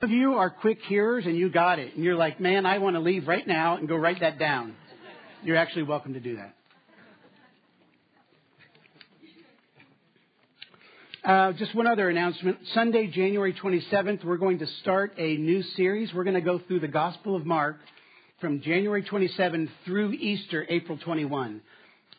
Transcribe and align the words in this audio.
of 0.00 0.10
you 0.10 0.34
are 0.34 0.48
quick 0.48 0.78
hearers 0.86 1.26
and 1.26 1.36
you 1.36 1.50
got 1.50 1.80
it. 1.80 1.96
And 1.96 2.04
you're 2.04 2.14
like, 2.14 2.38
man, 2.38 2.66
I 2.66 2.78
want 2.78 2.94
to 2.94 3.00
leave 3.00 3.26
right 3.26 3.44
now 3.44 3.76
and 3.76 3.88
go 3.88 3.96
write 3.96 4.20
that 4.20 4.38
down. 4.38 4.76
You're 5.42 5.56
actually 5.56 5.82
welcome 5.82 6.14
to 6.14 6.20
do 6.20 6.36
that. 6.36 6.54
Uh, 11.28 11.52
just 11.54 11.74
one 11.74 11.88
other 11.88 12.08
announcement. 12.08 12.58
Sunday, 12.74 13.08
January 13.08 13.52
27th, 13.52 14.24
we're 14.24 14.36
going 14.36 14.60
to 14.60 14.66
start 14.82 15.14
a 15.18 15.36
new 15.36 15.62
series. 15.74 16.14
We're 16.14 16.22
going 16.22 16.34
to 16.34 16.40
go 16.40 16.60
through 16.60 16.78
the 16.78 16.88
Gospel 16.88 17.34
of 17.34 17.44
Mark 17.44 17.78
from 18.40 18.60
January 18.60 19.02
27 19.02 19.68
through 19.84 20.12
Easter, 20.12 20.64
April 20.68 20.96
21. 20.96 21.60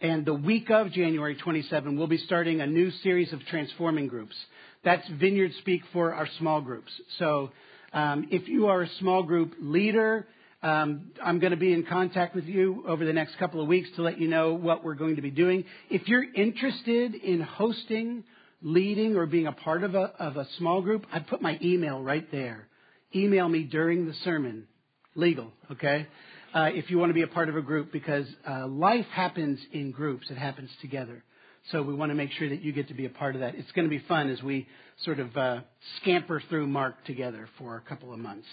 And 0.01 0.25
the 0.25 0.33
week 0.33 0.69
of 0.69 0.91
January 0.91 1.35
27, 1.35 1.97
we'll 1.97 2.07
be 2.07 2.17
starting 2.17 2.59
a 2.59 2.67
new 2.67 2.91
series 3.03 3.31
of 3.31 3.39
transforming 3.45 4.07
groups. 4.07 4.35
That's 4.83 5.07
Vineyard 5.07 5.53
Speak 5.59 5.81
for 5.93 6.13
our 6.13 6.27
small 6.37 6.59
groups. 6.59 6.91
So 7.19 7.51
um, 7.93 8.27
if 8.31 8.47
you 8.47 8.67
are 8.67 8.81
a 8.81 8.89
small 8.99 9.23
group 9.23 9.53
leader, 9.59 10.27
um, 10.61 11.11
I'm 11.23 11.39
going 11.39 11.51
to 11.51 11.57
be 11.57 11.73
in 11.73 11.85
contact 11.85 12.35
with 12.35 12.45
you 12.45 12.83
over 12.87 13.05
the 13.05 13.13
next 13.13 13.37
couple 13.39 13.61
of 13.61 13.67
weeks 13.67 13.89
to 13.95 14.01
let 14.01 14.19
you 14.19 14.27
know 14.27 14.53
what 14.53 14.83
we're 14.83 14.95
going 14.95 15.15
to 15.15 15.21
be 15.21 15.31
doing. 15.31 15.63
If 15.89 16.07
you're 16.07 16.25
interested 16.33 17.15
in 17.15 17.41
hosting, 17.41 18.23
leading, 18.61 19.15
or 19.15 19.25
being 19.25 19.47
a 19.47 19.53
part 19.53 19.83
of 19.83 19.95
a, 19.95 20.11
of 20.19 20.35
a 20.35 20.45
small 20.57 20.81
group, 20.81 21.05
I 21.13 21.19
put 21.19 21.41
my 21.41 21.57
email 21.61 22.01
right 22.01 22.29
there. 22.31 22.67
Email 23.15 23.47
me 23.47 23.63
during 23.63 24.05
the 24.05 24.13
sermon. 24.25 24.67
Legal, 25.15 25.51
okay? 25.71 26.07
Uh, 26.53 26.69
if 26.73 26.89
you 26.89 26.97
want 26.97 27.09
to 27.09 27.13
be 27.13 27.21
a 27.21 27.27
part 27.27 27.47
of 27.47 27.55
a 27.55 27.61
group 27.61 27.91
because 27.91 28.25
uh, 28.47 28.67
life 28.67 29.05
happens 29.13 29.59
in 29.71 29.91
groups, 29.91 30.29
it 30.29 30.37
happens 30.37 30.69
together. 30.81 31.23
So 31.71 31.83
we 31.83 31.93
want 31.93 32.09
to 32.09 32.15
make 32.15 32.31
sure 32.31 32.49
that 32.49 32.61
you 32.61 32.71
get 32.71 32.87
to 32.87 32.93
be 32.93 33.05
a 33.05 33.09
part 33.09 33.35
of 33.35 33.41
that. 33.41 33.55
It's 33.55 33.71
going 33.73 33.85
to 33.85 33.89
be 33.89 34.03
fun 34.07 34.29
as 34.29 34.41
we 34.41 34.67
sort 35.03 35.19
of 35.19 35.35
uh, 35.37 35.59
scamper 36.01 36.41
through 36.49 36.67
Mark 36.67 37.05
together 37.05 37.47
for 37.57 37.77
a 37.77 37.81
couple 37.81 38.11
of 38.11 38.19
months. 38.19 38.47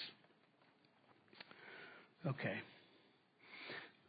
Okay. 2.27 2.55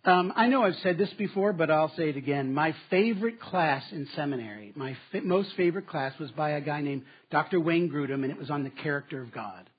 Um, 0.04 0.34
I 0.36 0.48
know 0.48 0.64
I've 0.64 0.76
said 0.84 0.98
this 0.98 1.12
before, 1.18 1.54
but 1.54 1.70
I'll 1.70 1.94
say 1.96 2.10
it 2.10 2.18
again. 2.18 2.54
My 2.54 2.76
favorite 2.90 3.40
class 3.40 3.84
in 3.92 4.08
seminary, 4.16 4.74
my 4.76 4.96
most 5.24 5.50
favorite 5.56 5.88
class 5.88 6.18
was 6.20 6.32
by 6.32 6.52
a 6.52 6.62
guy 6.62 6.82
named 6.82 7.04
Dr. 7.30 7.60
Wayne 7.60 7.90
Grudem, 7.90 8.24
and 8.24 8.32
it 8.32 8.38
was 8.38 8.50
on 8.50 8.64
the 8.64 8.70
character 8.70 9.22
of 9.22 9.34
God. 9.34 9.70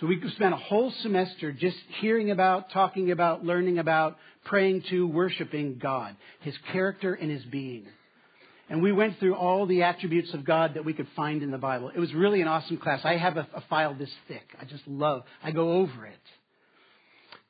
So 0.00 0.06
we 0.06 0.20
spent 0.36 0.54
a 0.54 0.58
whole 0.58 0.92
semester 1.02 1.52
just 1.52 1.76
hearing 2.00 2.30
about, 2.30 2.70
talking 2.70 3.10
about, 3.10 3.44
learning 3.44 3.78
about, 3.78 4.16
praying 4.44 4.84
to, 4.90 5.06
worshiping 5.06 5.78
God, 5.80 6.16
His 6.40 6.54
character 6.72 7.14
and 7.14 7.30
His 7.30 7.44
being. 7.44 7.86
And 8.72 8.82
we 8.82 8.90
went 8.90 9.18
through 9.18 9.34
all 9.34 9.66
the 9.66 9.82
attributes 9.82 10.32
of 10.32 10.46
God 10.46 10.76
that 10.76 10.84
we 10.86 10.94
could 10.94 11.06
find 11.14 11.42
in 11.42 11.50
the 11.50 11.58
Bible. 11.58 11.90
It 11.94 11.98
was 11.98 12.14
really 12.14 12.40
an 12.40 12.48
awesome 12.48 12.78
class. 12.78 13.00
I 13.04 13.18
have 13.18 13.36
a, 13.36 13.46
a 13.54 13.60
file 13.68 13.94
this 13.94 14.10
thick. 14.28 14.48
I 14.58 14.64
just 14.64 14.88
love, 14.88 15.24
I 15.44 15.50
go 15.50 15.72
over 15.72 16.06
it. 16.06 16.14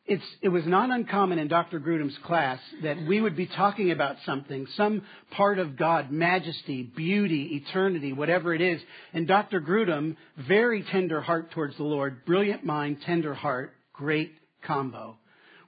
It's, 0.04 0.24
it 0.40 0.48
was 0.48 0.66
not 0.66 0.90
uncommon 0.90 1.38
in 1.38 1.46
Dr. 1.46 1.78
Grudem's 1.78 2.18
class 2.24 2.58
that 2.82 3.06
we 3.06 3.20
would 3.20 3.36
be 3.36 3.46
talking 3.46 3.92
about 3.92 4.16
something, 4.26 4.66
some 4.76 5.02
part 5.30 5.60
of 5.60 5.76
God, 5.76 6.10
majesty, 6.10 6.82
beauty, 6.82 7.62
eternity, 7.64 8.12
whatever 8.12 8.52
it 8.52 8.60
is. 8.60 8.82
And 9.12 9.28
Dr. 9.28 9.60
Grudem, 9.60 10.16
very 10.48 10.82
tender 10.82 11.20
heart 11.20 11.52
towards 11.52 11.76
the 11.76 11.84
Lord, 11.84 12.24
brilliant 12.24 12.64
mind, 12.64 12.96
tender 13.06 13.32
heart, 13.32 13.74
great 13.92 14.32
combo, 14.66 15.18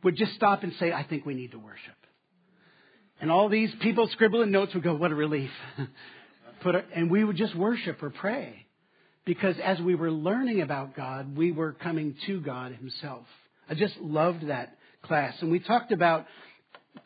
would 0.02 0.16
just 0.16 0.34
stop 0.34 0.64
and 0.64 0.72
say, 0.80 0.91
I 0.92 1.05
think 1.05 1.24
we 1.24 1.34
need 1.34 1.52
to 1.52 1.61
worship. 1.61 1.94
And 3.25 3.33
all 3.33 3.48
these 3.48 3.75
people 3.80 4.06
scribbling 4.08 4.50
notes 4.50 4.75
would 4.75 4.83
go, 4.83 4.97
what 4.97 5.11
a 5.11 5.14
relief. 5.14 5.50
Put 6.61 6.75
and 6.94 7.11
we 7.11 7.25
would 7.25 7.39
just 7.39 7.55
worship 7.55 8.03
or 8.03 8.11
pray. 8.11 8.67
Because 9.25 9.56
as 9.64 9.80
we 9.80 9.94
were 9.94 10.11
learning 10.11 10.61
about 10.61 10.94
God, 10.94 11.34
we 11.34 11.50
were 11.50 11.72
coming 11.72 12.17
to 12.27 12.42
God 12.42 12.72
Himself. 12.72 13.25
I 13.67 13.77
just 13.77 13.97
loved 13.97 14.48
that 14.48 14.77
class. 15.05 15.33
And 15.41 15.50
we 15.50 15.58
talked 15.58 15.91
about 15.91 16.27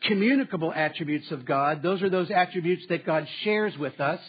communicable 0.01 0.73
attributes 0.73 1.31
of 1.31 1.45
God. 1.45 1.81
Those 1.81 2.01
are 2.01 2.09
those 2.09 2.29
attributes 2.29 2.83
that 2.89 3.05
God 3.05 3.25
shares 3.45 3.77
with 3.77 4.01
us, 4.01 4.19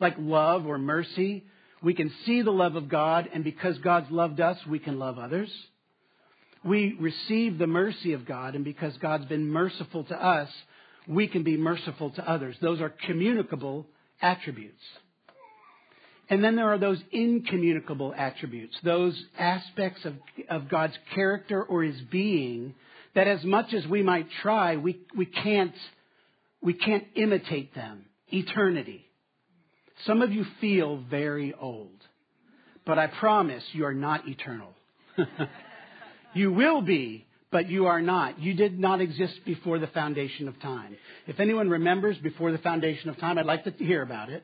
like 0.00 0.16
love 0.18 0.66
or 0.66 0.76
mercy. 0.76 1.44
We 1.82 1.94
can 1.94 2.12
see 2.26 2.42
the 2.42 2.50
love 2.50 2.76
of 2.76 2.90
God, 2.90 3.26
and 3.32 3.42
because 3.42 3.78
God's 3.78 4.10
loved 4.10 4.38
us, 4.38 4.58
we 4.68 4.80
can 4.80 4.98
love 4.98 5.18
others. 5.18 5.50
We 6.62 6.94
receive 7.00 7.56
the 7.56 7.66
mercy 7.66 8.12
of 8.12 8.26
God, 8.26 8.54
and 8.54 8.66
because 8.66 8.94
God's 8.98 9.24
been 9.24 9.48
merciful 9.48 10.04
to 10.04 10.14
us, 10.14 10.50
we 11.08 11.26
can 11.26 11.42
be 11.42 11.56
merciful 11.56 12.10
to 12.10 12.30
others. 12.30 12.56
Those 12.60 12.80
are 12.80 12.92
communicable 13.06 13.86
attributes. 14.20 14.82
And 16.30 16.44
then 16.44 16.56
there 16.56 16.70
are 16.70 16.78
those 16.78 17.02
incommunicable 17.10 18.14
attributes, 18.14 18.76
those 18.84 19.20
aspects 19.38 20.04
of, 20.04 20.14
of 20.50 20.68
God's 20.68 20.96
character 21.14 21.62
or 21.62 21.82
his 21.82 21.98
being 22.02 22.74
that 23.14 23.26
as 23.26 23.42
much 23.44 23.72
as 23.72 23.86
we 23.86 24.02
might 24.02 24.28
try, 24.42 24.76
we, 24.76 25.00
we, 25.16 25.24
can't, 25.24 25.74
we 26.60 26.74
can't 26.74 27.04
imitate 27.14 27.74
them. 27.74 28.04
Eternity. 28.28 29.06
Some 30.06 30.20
of 30.20 30.30
you 30.30 30.44
feel 30.60 31.02
very 31.10 31.54
old, 31.58 31.96
but 32.84 32.98
I 32.98 33.06
promise 33.06 33.64
you 33.72 33.86
are 33.86 33.94
not 33.94 34.28
eternal. 34.28 34.74
you 36.34 36.52
will 36.52 36.82
be 36.82 37.26
but 37.50 37.68
you 37.68 37.86
are 37.86 38.02
not. 38.02 38.38
You 38.40 38.54
did 38.54 38.78
not 38.78 39.00
exist 39.00 39.34
before 39.44 39.78
the 39.78 39.86
foundation 39.88 40.48
of 40.48 40.60
time. 40.60 40.96
If 41.26 41.40
anyone 41.40 41.70
remembers 41.70 42.18
before 42.18 42.52
the 42.52 42.58
foundation 42.58 43.08
of 43.08 43.18
time, 43.18 43.38
I'd 43.38 43.46
like 43.46 43.64
to 43.64 43.70
hear 43.70 44.02
about 44.02 44.28
it. 44.28 44.42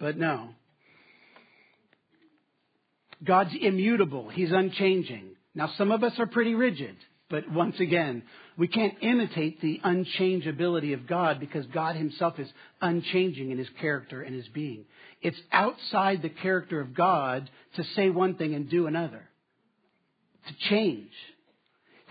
But 0.00 0.16
no. 0.16 0.48
God's 3.24 3.52
immutable. 3.60 4.28
He's 4.30 4.50
unchanging. 4.50 5.36
Now, 5.54 5.70
some 5.78 5.92
of 5.92 6.02
us 6.02 6.12
are 6.18 6.26
pretty 6.26 6.54
rigid, 6.54 6.96
but 7.30 7.48
once 7.50 7.78
again, 7.78 8.24
we 8.56 8.66
can't 8.66 8.94
imitate 9.00 9.60
the 9.60 9.80
unchangeability 9.84 10.94
of 10.94 11.06
God 11.06 11.38
because 11.38 11.64
God 11.66 11.94
Himself 11.94 12.38
is 12.38 12.48
unchanging 12.80 13.50
in 13.50 13.58
His 13.58 13.68
character 13.80 14.22
and 14.22 14.34
His 14.34 14.48
being. 14.48 14.86
It's 15.20 15.40
outside 15.52 16.22
the 16.22 16.30
character 16.30 16.80
of 16.80 16.94
God 16.94 17.48
to 17.76 17.84
say 17.94 18.10
one 18.10 18.34
thing 18.34 18.54
and 18.54 18.68
do 18.68 18.86
another, 18.86 19.28
to 20.48 20.68
change. 20.68 21.12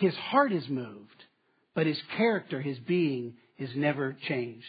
His 0.01 0.16
heart 0.16 0.51
is 0.51 0.67
moved, 0.67 1.23
but 1.75 1.85
his 1.85 2.01
character, 2.17 2.59
his 2.59 2.79
being, 2.79 3.35
is 3.59 3.69
never 3.75 4.17
changed. 4.28 4.66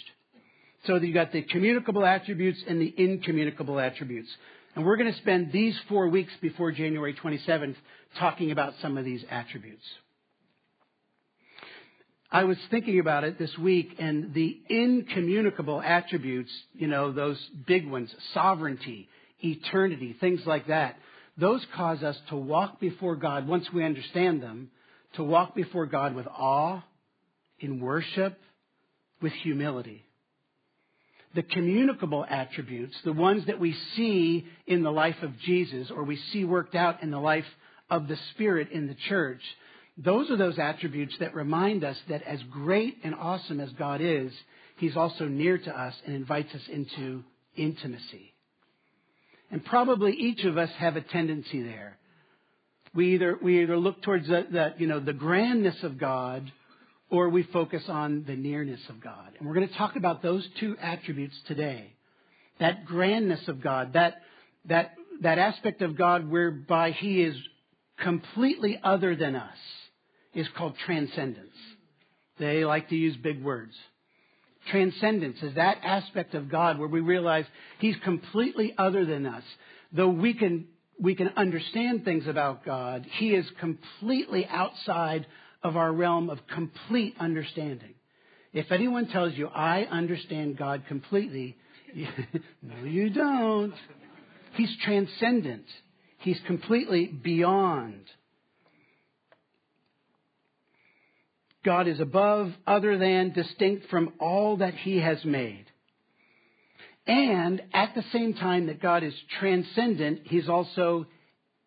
So 0.86 0.96
you've 0.96 1.14
got 1.14 1.32
the 1.32 1.40
communicable 1.40 2.04
attributes 2.04 2.62
and 2.68 2.78
the 2.78 2.92
incommunicable 2.98 3.80
attributes. 3.80 4.28
And 4.76 4.84
we're 4.84 4.98
going 4.98 5.10
to 5.10 5.18
spend 5.20 5.50
these 5.50 5.74
four 5.88 6.08
weeks 6.08 6.32
before 6.42 6.70
January 6.70 7.14
27th 7.14 7.76
talking 8.18 8.50
about 8.50 8.74
some 8.82 8.98
of 8.98 9.06
these 9.06 9.24
attributes. 9.30 9.84
I 12.30 12.44
was 12.44 12.58
thinking 12.70 13.00
about 13.00 13.24
it 13.24 13.38
this 13.38 13.56
week, 13.56 13.94
and 13.98 14.34
the 14.34 14.60
incommunicable 14.68 15.80
attributes, 15.80 16.50
you 16.74 16.88
know, 16.88 17.10
those 17.10 17.38
big 17.66 17.88
ones, 17.88 18.14
sovereignty, 18.34 19.08
eternity, 19.40 20.14
things 20.20 20.40
like 20.44 20.66
that, 20.66 20.96
those 21.38 21.64
cause 21.74 22.02
us 22.02 22.18
to 22.28 22.36
walk 22.36 22.80
before 22.80 23.16
God 23.16 23.48
once 23.48 23.66
we 23.72 23.82
understand 23.82 24.42
them 24.42 24.70
to 25.14 25.24
walk 25.24 25.54
before 25.54 25.86
God 25.86 26.14
with 26.14 26.26
awe, 26.26 26.82
in 27.60 27.80
worship, 27.80 28.38
with 29.20 29.32
humility. 29.32 30.04
The 31.34 31.42
communicable 31.42 32.26
attributes, 32.28 32.94
the 33.04 33.12
ones 33.12 33.46
that 33.46 33.60
we 33.60 33.74
see 33.96 34.46
in 34.66 34.82
the 34.82 34.90
life 34.90 35.16
of 35.22 35.38
Jesus 35.38 35.90
or 35.90 36.02
we 36.04 36.16
see 36.32 36.44
worked 36.44 36.74
out 36.74 37.02
in 37.02 37.10
the 37.10 37.20
life 37.20 37.46
of 37.88 38.08
the 38.08 38.18
Spirit 38.32 38.70
in 38.70 38.86
the 38.86 38.96
church, 39.08 39.40
those 39.96 40.30
are 40.30 40.36
those 40.36 40.58
attributes 40.58 41.14
that 41.20 41.34
remind 41.34 41.84
us 41.84 41.96
that 42.08 42.22
as 42.22 42.42
great 42.50 42.98
and 43.04 43.14
awesome 43.14 43.60
as 43.60 43.70
God 43.72 44.00
is, 44.00 44.32
He's 44.76 44.96
also 44.96 45.26
near 45.26 45.58
to 45.58 45.80
us 45.80 45.94
and 46.06 46.14
invites 46.14 46.54
us 46.54 46.62
into 46.70 47.22
intimacy. 47.56 48.34
And 49.50 49.64
probably 49.64 50.12
each 50.14 50.44
of 50.44 50.56
us 50.56 50.70
have 50.78 50.96
a 50.96 51.02
tendency 51.02 51.62
there 51.62 51.98
we 52.94 53.14
either, 53.14 53.38
we 53.40 53.62
either 53.62 53.76
look 53.76 54.02
towards 54.02 54.28
the, 54.28 54.46
the, 54.50 54.74
you 54.78 54.86
know, 54.86 55.00
the 55.00 55.12
grandness 55.12 55.82
of 55.82 55.98
God 55.98 56.50
or 57.10 57.28
we 57.28 57.42
focus 57.42 57.82
on 57.88 58.24
the 58.26 58.36
nearness 58.36 58.80
of 58.88 59.00
God. 59.02 59.32
And 59.38 59.46
we're 59.46 59.54
going 59.54 59.68
to 59.68 59.74
talk 59.74 59.96
about 59.96 60.22
those 60.22 60.46
two 60.60 60.76
attributes 60.80 61.36
today. 61.46 61.92
That 62.58 62.84
grandness 62.84 63.48
of 63.48 63.62
God, 63.62 63.94
that, 63.94 64.22
that, 64.66 64.92
that 65.20 65.38
aspect 65.38 65.82
of 65.82 65.96
God 65.96 66.30
whereby 66.30 66.92
He 66.92 67.22
is 67.22 67.36
completely 67.98 68.80
other 68.82 69.14
than 69.14 69.36
us, 69.36 69.56
is 70.34 70.46
called 70.56 70.74
transcendence. 70.86 71.54
They 72.38 72.64
like 72.64 72.88
to 72.88 72.96
use 72.96 73.16
big 73.16 73.42
words. 73.42 73.74
Transcendence 74.70 75.42
is 75.42 75.54
that 75.56 75.78
aspect 75.82 76.34
of 76.34 76.50
God 76.50 76.78
where 76.78 76.88
we 76.88 77.00
realize 77.00 77.44
He's 77.78 77.96
completely 78.04 78.74
other 78.78 79.04
than 79.04 79.26
us. 79.26 79.44
Though 79.92 80.08
we 80.08 80.34
can 80.34 80.66
we 81.00 81.14
can 81.14 81.30
understand 81.36 82.04
things 82.04 82.26
about 82.26 82.64
God, 82.64 83.06
He 83.18 83.34
is 83.34 83.46
completely 83.60 84.46
outside 84.46 85.26
of 85.62 85.76
our 85.76 85.92
realm 85.92 86.30
of 86.30 86.38
complete 86.52 87.14
understanding. 87.18 87.94
If 88.52 88.70
anyone 88.70 89.08
tells 89.08 89.34
you, 89.34 89.48
I 89.48 89.84
understand 89.84 90.58
God 90.58 90.84
completely, 90.86 91.56
no, 92.62 92.84
you 92.84 93.10
don't. 93.10 93.74
He's 94.54 94.74
transcendent. 94.84 95.64
He's 96.18 96.38
completely 96.46 97.06
beyond. 97.06 98.04
God 101.64 101.86
is 101.86 102.00
above, 102.00 102.52
other 102.66 102.98
than, 102.98 103.32
distinct 103.32 103.88
from 103.88 104.12
all 104.18 104.58
that 104.58 104.74
He 104.74 104.98
has 104.98 105.24
made. 105.24 105.66
And 107.06 107.60
at 107.72 107.94
the 107.94 108.04
same 108.12 108.34
time 108.34 108.66
that 108.66 108.80
God 108.80 109.02
is 109.02 109.14
transcendent, 109.40 110.20
He's 110.24 110.48
also 110.48 111.06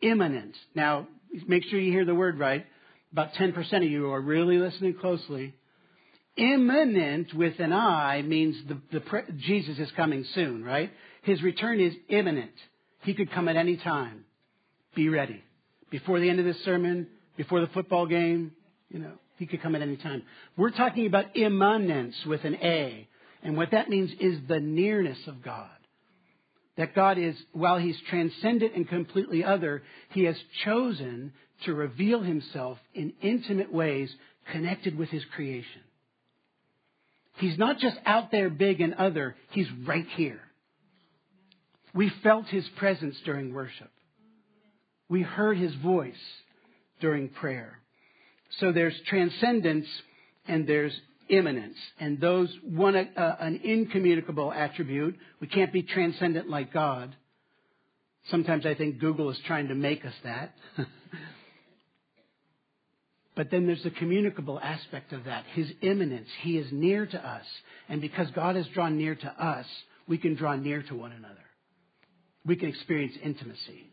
immanent. 0.01 0.55
Now, 0.73 1.07
make 1.47 1.63
sure 1.65 1.79
you 1.79 1.91
hear 1.91 2.05
the 2.05 2.15
word 2.15 2.39
right. 2.39 2.65
About 3.11 3.33
10% 3.33 3.77
of 3.77 3.83
you 3.83 4.11
are 4.11 4.21
really 4.21 4.57
listening 4.57 4.95
closely. 4.95 5.53
Imminent 6.37 7.33
with 7.33 7.59
an 7.59 7.71
I 7.71 8.21
means 8.21 8.57
the, 8.67 8.81
the, 8.91 9.23
Jesus 9.37 9.79
is 9.79 9.89
coming 9.95 10.25
soon, 10.33 10.63
right? 10.63 10.91
His 11.23 11.41
return 11.41 11.79
is 11.79 11.93
imminent. 12.09 12.51
He 13.03 13.13
could 13.13 13.31
come 13.31 13.47
at 13.47 13.55
any 13.55 13.77
time. 13.77 14.25
Be 14.95 15.07
ready. 15.09 15.41
Before 15.89 16.19
the 16.19 16.29
end 16.29 16.39
of 16.39 16.45
this 16.45 16.61
sermon, 16.65 17.07
before 17.37 17.61
the 17.61 17.67
football 17.67 18.05
game, 18.05 18.51
you 18.89 18.99
know, 18.99 19.13
he 19.37 19.45
could 19.45 19.61
come 19.61 19.75
at 19.75 19.81
any 19.81 19.97
time. 19.97 20.23
We're 20.57 20.71
talking 20.71 21.05
about 21.05 21.37
immanence 21.37 22.15
with 22.25 22.43
an 22.43 22.55
A. 22.55 23.07
And 23.45 23.55
what 23.55 23.71
that 23.71 23.89
means 23.89 24.09
is 24.19 24.39
the 24.47 24.59
nearness 24.59 25.19
of 25.27 25.43
God. 25.43 25.69
That 26.77 26.95
God 26.95 27.19
is, 27.19 27.35
while 27.53 27.77
He's 27.77 27.95
transcendent 28.09 28.73
and 28.75 28.89
completely 28.89 29.43
other, 29.43 29.83
He 30.09 30.23
has 30.23 30.35
chosen 30.65 31.31
to 31.65 31.75
reveal 31.75 32.23
Himself 32.23 32.79
in 32.95 33.13
intimate 33.21 33.71
ways 33.71 34.13
connected 34.51 34.97
with 34.97 35.09
His 35.09 35.23
creation. 35.35 35.81
He's 37.37 37.57
not 37.59 37.77
just 37.77 37.97
out 38.03 38.31
there 38.31 38.49
big 38.49 38.81
and 38.81 38.95
other, 38.95 39.35
He's 39.51 39.67
right 39.85 40.07
here. 40.15 40.41
We 41.93 42.11
felt 42.23 42.47
His 42.47 42.67
presence 42.77 43.15
during 43.25 43.53
worship. 43.53 43.91
We 45.07 45.21
heard 45.21 45.59
His 45.59 45.75
voice 45.75 46.15
during 46.99 47.29
prayer. 47.29 47.77
So 48.59 48.71
there's 48.71 48.99
transcendence 49.07 49.85
and 50.47 50.67
there's 50.67 50.99
immanence. 51.29 51.77
And 51.99 52.19
those 52.19 52.49
one 52.63 52.95
uh, 52.95 53.35
an 53.39 53.61
incommunicable 53.63 54.51
attribute. 54.51 55.17
We 55.39 55.47
can't 55.47 55.73
be 55.73 55.83
transcendent 55.83 56.49
like 56.49 56.73
God. 56.73 57.15
Sometimes 58.31 58.65
I 58.65 58.73
think 58.73 58.99
Google 58.99 59.29
is 59.29 59.37
trying 59.45 59.67
to 59.67 59.75
make 59.75 60.03
us 60.03 60.13
that. 60.23 60.53
but 63.35 63.51
then 63.51 63.67
there's 63.67 63.83
the 63.83 63.91
communicable 63.91 64.59
aspect 64.59 65.13
of 65.13 65.25
that. 65.25 65.45
His 65.53 65.67
immanence. 65.81 66.27
He 66.41 66.57
is 66.57 66.67
near 66.71 67.05
to 67.05 67.17
us. 67.17 67.45
And 67.87 68.01
because 68.01 68.27
God 68.31 68.55
has 68.55 68.65
drawn 68.73 68.97
near 68.97 69.15
to 69.15 69.27
us, 69.27 69.65
we 70.07 70.17
can 70.17 70.35
draw 70.35 70.55
near 70.55 70.81
to 70.83 70.95
one 70.95 71.11
another. 71.11 71.35
We 72.45 72.55
can 72.55 72.69
experience 72.69 73.13
intimacy. 73.23 73.89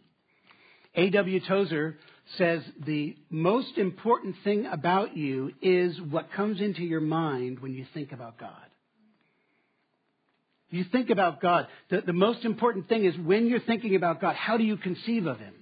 A.W. 0.94 1.40
Tozer 1.46 1.96
says 2.36 2.62
the 2.84 3.16
most 3.30 3.78
important 3.78 4.36
thing 4.44 4.66
about 4.66 5.16
you 5.16 5.52
is 5.60 6.00
what 6.00 6.32
comes 6.32 6.60
into 6.60 6.82
your 6.82 7.00
mind 7.00 7.60
when 7.60 7.74
you 7.74 7.86
think 7.94 8.12
about 8.12 8.38
God. 8.38 8.50
You 10.70 10.84
think 10.84 11.10
about 11.10 11.40
God. 11.40 11.66
The, 11.90 12.00
the 12.00 12.12
most 12.14 12.44
important 12.44 12.88
thing 12.88 13.04
is 13.04 13.16
when 13.18 13.46
you're 13.46 13.60
thinking 13.60 13.94
about 13.94 14.20
God, 14.20 14.36
how 14.36 14.56
do 14.56 14.64
you 14.64 14.76
conceive 14.78 15.26
of 15.26 15.38
Him? 15.38 15.54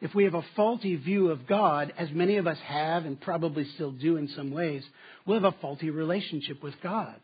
If 0.00 0.14
we 0.14 0.24
have 0.24 0.34
a 0.34 0.44
faulty 0.56 0.96
view 0.96 1.30
of 1.30 1.46
God, 1.46 1.92
as 1.96 2.10
many 2.10 2.36
of 2.36 2.46
us 2.46 2.58
have 2.66 3.06
and 3.06 3.20
probably 3.20 3.64
still 3.74 3.92
do 3.92 4.16
in 4.16 4.28
some 4.28 4.50
ways, 4.50 4.84
we'll 5.24 5.40
have 5.40 5.54
a 5.54 5.56
faulty 5.60 5.90
relationship 5.90 6.62
with 6.62 6.74
God. 6.82 7.14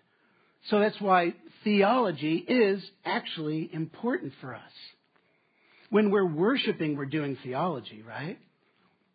So 0.69 0.79
that's 0.79 1.01
why 1.01 1.35
theology 1.65 2.37
is 2.37 2.83
actually 3.05 3.69
important 3.73 4.33
for 4.41 4.55
us. 4.55 4.73
When 5.91 6.11
we're 6.11 6.27
worshiping, 6.27 6.97
we're 6.97 7.07
doing 7.07 7.37
theology, 7.43 8.03
right? 8.07 8.39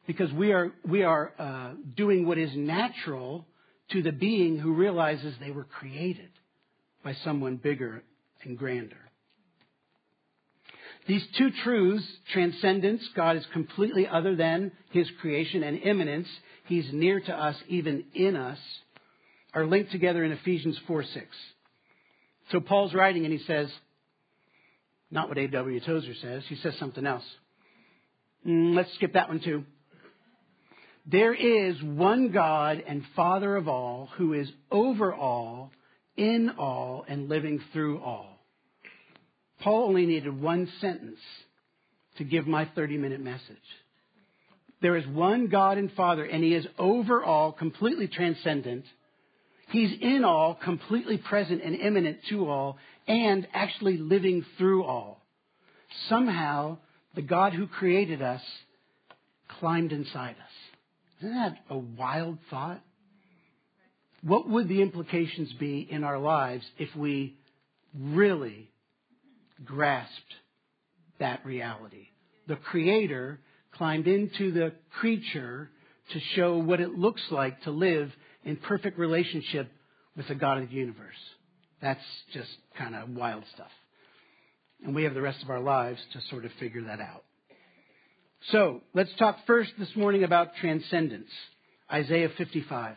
Because 0.07 0.31
we 0.33 0.51
are, 0.51 0.72
we 0.88 1.04
are 1.04 1.31
uh, 1.39 1.72
doing 1.95 2.27
what 2.27 2.38
is 2.38 2.51
natural 2.56 3.45
to 3.92 4.01
the 4.01 4.12
being 4.12 4.57
who 4.57 4.74
realizes 4.74 5.33
they 5.39 5.51
were 5.51 5.63
created 5.63 6.30
by 7.04 7.13
someone 7.24 7.56
bigger 7.56 8.04
and 8.44 8.57
grander. 8.57 8.98
These 11.07 11.25
two 11.38 11.51
truths, 11.63 12.06
transcendence, 12.33 13.07
God 13.16 13.38
is 13.38 13.45
completely 13.54 14.07
other 14.07 14.36
than 14.36 14.71
his 14.89 15.07
creation, 15.21 15.63
and 15.63 15.78
immanence, 15.78 16.28
he's 16.66 16.88
near 16.92 17.19
to 17.19 17.31
us, 17.31 17.56
even 17.68 18.06
in 18.16 18.36
us, 18.36 18.57
are 19.54 19.68
linked 19.68 19.92
together 19.92 20.24
in 20.24 20.31
Ephesians 20.31 20.78
4 20.88 21.04
6. 21.04 21.25
So 22.51 22.60
Paul's 22.60 22.94
writing 22.94 23.24
and 23.24 23.31
he 23.31 23.44
says, 23.45 23.71
not 25.15 25.29
what 25.29 25.38
A.W. 25.38 25.79
Tozer 25.79 26.13
says. 26.21 26.44
He 26.47 26.57
says 26.57 26.75
something 26.77 27.06
else. 27.07 27.23
Mm, 28.45 28.75
let's 28.75 28.94
skip 28.95 29.13
that 29.13 29.29
one 29.29 29.39
too. 29.39 29.63
There 31.07 31.33
is 31.33 31.81
one 31.81 32.31
God 32.31 32.83
and 32.85 33.03
Father 33.15 33.56
of 33.56 33.67
all 33.67 34.09
who 34.17 34.33
is 34.33 34.51
over 34.71 35.13
all, 35.13 35.71
in 36.17 36.51
all, 36.57 37.06
and 37.07 37.29
living 37.29 37.62
through 37.73 38.00
all. 38.00 38.39
Paul 39.62 39.88
only 39.88 40.06
needed 40.06 40.39
one 40.39 40.69
sentence 40.81 41.19
to 42.18 42.23
give 42.23 42.47
my 42.47 42.69
30 42.75 42.97
minute 42.97 43.21
message. 43.21 43.57
There 44.81 44.97
is 44.97 45.07
one 45.07 45.47
God 45.47 45.77
and 45.77 45.91
Father, 45.94 46.25
and 46.25 46.44
He 46.44 46.53
is 46.53 46.65
over 46.77 47.23
all, 47.23 47.51
completely 47.51 48.07
transcendent. 48.07 48.85
He's 49.69 49.91
in 50.01 50.23
all, 50.23 50.56
completely 50.56 51.18
present 51.18 51.63
and 51.63 51.75
immanent 51.75 52.19
to 52.29 52.50
all, 52.50 52.77
and 53.07 53.48
actually 53.54 53.98
living 53.98 54.46
through 54.57 54.84
all. 54.84 55.22
Somehow, 56.10 56.78
the 57.16 57.22
God 57.22 57.54
who 57.54 57.68
created 57.68 58.22
us 58.22 58.42
climbed 59.60 59.92
inside 59.92 60.36
us. 60.36 61.19
Isn't 61.19 61.36
that 61.36 61.57
a 61.69 61.78
wild 61.78 62.40
thought? 62.50 62.81
What 64.22 64.50
would 64.50 64.68
the 64.68 64.81
implications 64.81 65.54
be 65.54 65.88
in 65.90 66.04
our 66.04 66.18
lives 66.18 66.66
if 66.78 66.94
we 66.96 67.38
really 67.98 68.69
grasped 69.63 70.34
that 71.19 71.46
reality? 71.46 72.07
The 72.48 72.56
Creator 72.56 73.40
climbed 73.74 74.07
into 74.07 74.52
the 74.52 74.74
creature 75.00 75.69
to 76.13 76.19
show 76.36 76.57
what 76.57 76.81
it 76.81 76.98
looks 76.98 77.22
like 77.31 77.62
to 77.63 77.72
live 77.72 78.12
in 78.44 78.57
perfect 78.57 78.98
relationship 78.98 79.72
with 80.16 80.28
the 80.28 80.36
God 80.36 80.62
of 80.62 80.69
the 80.69 80.75
universe. 80.75 81.16
That's 81.85 82.01
just 82.33 82.49
kind 82.79 82.95
of 82.95 83.09
wild 83.09 83.43
stuff. 83.53 83.69
And 84.83 84.95
we 84.95 85.03
have 85.03 85.13
the 85.13 85.21
rest 85.21 85.43
of 85.43 85.51
our 85.51 85.59
lives 85.59 85.99
to 86.13 86.21
sort 86.31 86.43
of 86.43 86.51
figure 86.59 86.81
that 86.85 86.99
out. 86.99 87.23
So 88.49 88.81
let's 88.95 89.11
talk 89.19 89.37
first 89.45 89.69
this 89.77 89.95
morning 89.95 90.23
about 90.23 90.56
transcendence. 90.59 91.30
Isaiah 91.94 92.30
55. 92.35 92.95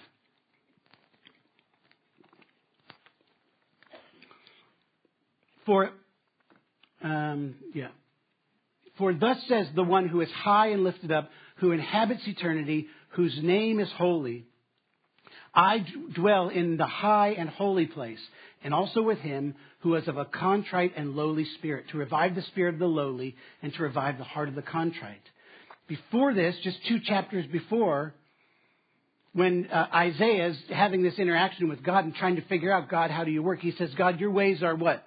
For, 5.67 5.91
um, 7.05 7.57
yeah. 7.75 7.89
For 8.97 9.13
thus 9.13 9.37
says 9.51 9.67
the 9.75 9.85
one 9.85 10.09
who 10.09 10.23
is 10.23 10.31
high 10.31 10.69
and 10.69 10.83
lifted 10.83 11.13
up, 11.13 11.29
who 11.57 11.73
inhabits 11.73 12.23
eternity, 12.27 12.87
whose 13.11 13.39
name 13.43 13.81
is 13.81 13.91
holy. 13.99 14.47
I 15.55 15.85
dwell 16.15 16.49
in 16.49 16.77
the 16.77 16.87
high 16.87 17.31
and 17.31 17.49
holy 17.49 17.87
place, 17.87 18.21
and 18.63 18.75
also 18.75 19.03
with 19.03 19.19
him 19.19 19.55
who 19.81 19.91
was 19.91 20.09
of 20.09 20.17
a 20.17 20.25
contrite 20.25 20.93
and 20.97 21.15
lowly 21.15 21.47
spirit, 21.59 21.89
to 21.91 21.99
revive 21.99 22.35
the 22.35 22.43
spirit 22.43 22.75
of 22.75 22.81
the 22.81 22.87
lowly 22.87 23.37
and 23.63 23.73
to 23.75 23.83
revive 23.83 24.19
the 24.19 24.25
heart 24.25 24.49
of 24.49 24.55
the 24.55 24.63
contrite. 24.63 25.23
Before 25.87 26.35
this, 26.35 26.57
just 26.63 26.79
two 26.87 27.01
chapters 27.01 27.47
before, 27.47 28.15
when 29.33 29.69
uh, 29.69 29.87
Isaiah 29.95 30.49
is 30.49 30.57
having 30.69 31.03
this 31.03 31.19
interaction 31.19 31.69
with 31.69 31.83
God 31.83 32.05
and 32.05 32.15
trying 32.15 32.37
to 32.37 32.43
figure 32.43 32.73
out, 32.73 32.89
God, 32.89 33.11
how 33.11 33.25
do 33.25 33.31
you 33.31 33.43
work? 33.43 33.61
He 33.61 33.73
says, 33.73 33.91
God, 33.97 34.21
your 34.21 34.31
ways 34.31 34.63
are 34.63 34.75
what? 34.75 35.07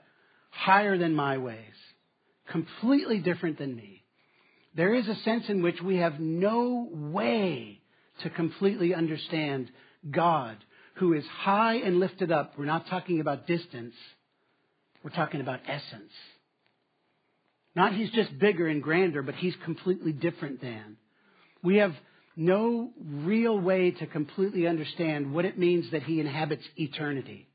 Higher 0.50 0.98
than 0.98 1.14
my 1.14 1.38
ways. 1.38 1.58
Completely 2.50 3.20
different 3.20 3.58
than 3.58 3.76
me. 3.76 4.04
There 4.76 4.96
is 4.96 5.08
a 5.08 5.16
sense 5.24 5.46
in 5.50 5.62
which 5.62 5.82
we 5.82 5.98
have 5.98 6.20
no 6.20 6.88
way 6.92 7.82
to 8.24 8.30
completely 8.30 8.94
understand 8.94 9.70
God 10.10 10.58
who 10.96 11.14
is 11.14 11.26
high 11.26 11.76
and 11.76 12.00
lifted 12.00 12.32
up. 12.32 12.54
We're 12.58 12.66
not 12.66 12.88
talking 12.88 13.20
about 13.20 13.48
distance. 13.48 13.94
We're 15.04 15.12
talking 15.12 15.42
about 15.42 15.62
essence. 15.68 16.12
Not 17.76 17.94
he's 17.94 18.12
just 18.12 18.38
bigger 18.38 18.68
and 18.68 18.84
grander, 18.84 19.22
but 19.22 19.36
he's 19.36 19.56
completely 19.64 20.12
different 20.12 20.62
than. 20.62 20.98
We 21.64 21.78
have 21.78 21.94
no 22.36 22.92
real 23.04 23.58
way 23.58 23.92
to 23.92 24.06
completely 24.06 24.68
understand 24.68 25.34
what 25.34 25.46
it 25.46 25.58
means 25.58 25.92
that 25.92 26.04
he 26.04 26.20
inhabits 26.20 26.64
eternity. 26.76 27.48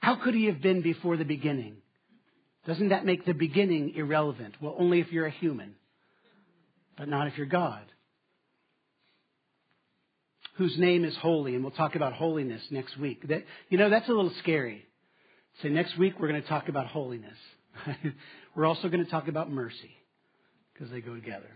How 0.00 0.16
could 0.16 0.34
he 0.34 0.46
have 0.46 0.60
been 0.60 0.82
before 0.82 1.16
the 1.16 1.24
beginning? 1.24 1.76
Doesn't 2.66 2.90
that 2.90 3.04
make 3.04 3.24
the 3.24 3.34
beginning 3.34 3.94
irrelevant? 3.94 4.54
Well, 4.60 4.76
only 4.78 5.00
if 5.00 5.10
you're 5.12 5.26
a 5.26 5.30
human, 5.30 5.74
but 6.96 7.08
not 7.08 7.28
if 7.28 7.36
you're 7.36 7.46
God 7.46 7.82
whose 10.58 10.76
name 10.76 11.04
is 11.04 11.16
holy, 11.16 11.54
and 11.54 11.62
we'll 11.62 11.70
talk 11.70 11.94
about 11.94 12.12
holiness 12.12 12.60
next 12.70 12.98
week. 12.98 13.26
That, 13.28 13.44
you 13.70 13.78
know, 13.78 13.88
that's 13.88 14.08
a 14.08 14.12
little 14.12 14.32
scary. 14.40 14.84
So 15.62 15.68
next 15.68 15.96
week 15.96 16.14
we're 16.18 16.28
going 16.28 16.42
to 16.42 16.48
talk 16.48 16.68
about 16.68 16.86
holiness. 16.88 17.36
we're 18.56 18.66
also 18.66 18.88
going 18.88 19.04
to 19.04 19.10
talk 19.10 19.28
about 19.28 19.50
mercy. 19.50 19.96
because 20.74 20.90
they 20.90 21.00
go 21.00 21.14
together. 21.14 21.48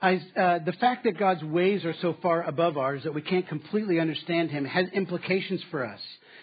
I, 0.00 0.14
uh, 0.14 0.58
the 0.64 0.74
fact 0.80 1.04
that 1.04 1.18
God's 1.18 1.42
ways 1.42 1.84
are 1.84 1.94
so 2.00 2.16
far 2.22 2.42
above 2.42 2.78
ours 2.78 3.02
that 3.04 3.14
we 3.14 3.20
can't 3.22 3.48
completely 3.48 4.00
understand 4.00 4.50
Him 4.50 4.64
has 4.64 4.86
implications 4.92 5.62
for 5.70 5.84
us. 5.84 6.00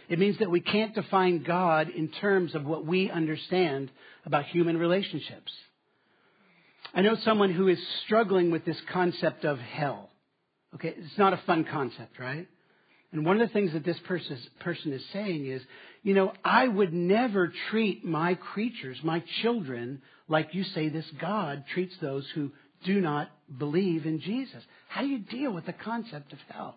It 0.09 0.19
means 0.19 0.37
that 0.39 0.51
we 0.51 0.59
can't 0.59 0.93
define 0.93 1.41
God 1.43 1.89
in 1.89 2.09
terms 2.09 2.53
of 2.53 2.65
what 2.65 2.85
we 2.85 3.09
understand 3.09 3.89
about 4.25 4.45
human 4.45 4.77
relationships. 4.77 5.51
I 6.93 7.01
know 7.01 7.15
someone 7.23 7.51
who 7.51 7.67
is 7.67 7.79
struggling 8.05 8.51
with 8.51 8.63
this 8.63 8.79
concept 8.91 9.45
of 9.45 9.57
hell. 9.57 10.11
Okay, 10.75 10.93
it's 10.97 11.17
not 11.17 11.33
a 11.33 11.41
fun 11.45 11.65
concept, 11.65 12.19
right? 12.19 12.47
And 13.11 13.25
one 13.25 13.39
of 13.39 13.47
the 13.47 13.53
things 13.53 13.71
that 13.73 13.85
this 13.85 13.99
person 14.59 14.91
is 14.91 15.05
saying 15.13 15.47
is, 15.47 15.61
you 16.03 16.13
know, 16.13 16.33
I 16.43 16.67
would 16.67 16.93
never 16.93 17.51
treat 17.69 18.03
my 18.03 18.35
creatures, 18.35 18.99
my 19.03 19.23
children, 19.41 20.01
like 20.27 20.53
you 20.53 20.63
say 20.63 20.89
this 20.89 21.05
God 21.21 21.63
treats 21.73 21.95
those 22.01 22.27
who 22.35 22.51
do 22.83 22.99
not 22.99 23.29
believe 23.57 24.05
in 24.05 24.19
Jesus. 24.19 24.61
How 24.89 25.01
do 25.01 25.07
you 25.07 25.19
deal 25.19 25.53
with 25.53 25.65
the 25.65 25.73
concept 25.73 26.33
of 26.33 26.39
hell? 26.49 26.75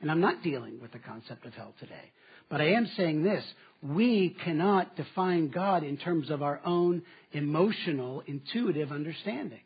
And 0.00 0.10
I'm 0.10 0.20
not 0.20 0.42
dealing 0.42 0.80
with 0.80 0.92
the 0.92 0.98
concept 0.98 1.44
of 1.44 1.54
hell 1.54 1.74
today. 1.80 2.12
But 2.48 2.60
I 2.60 2.72
am 2.74 2.86
saying 2.96 3.24
this 3.24 3.44
we 3.82 4.36
cannot 4.44 4.96
define 4.96 5.48
God 5.48 5.82
in 5.82 5.96
terms 5.96 6.30
of 6.30 6.42
our 6.42 6.60
own 6.64 7.02
emotional, 7.32 8.22
intuitive 8.26 8.92
understanding. 8.92 9.60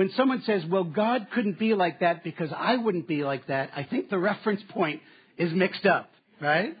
When 0.00 0.10
someone 0.12 0.42
says, 0.46 0.64
well, 0.64 0.84
God 0.84 1.26
couldn't 1.34 1.58
be 1.58 1.74
like 1.74 2.00
that 2.00 2.24
because 2.24 2.48
I 2.56 2.78
wouldn't 2.78 3.06
be 3.06 3.22
like 3.22 3.48
that, 3.48 3.68
I 3.76 3.84
think 3.84 4.08
the 4.08 4.16
reference 4.16 4.62
point 4.70 5.02
is 5.36 5.52
mixed 5.52 5.84
up, 5.84 6.10
right? 6.40 6.74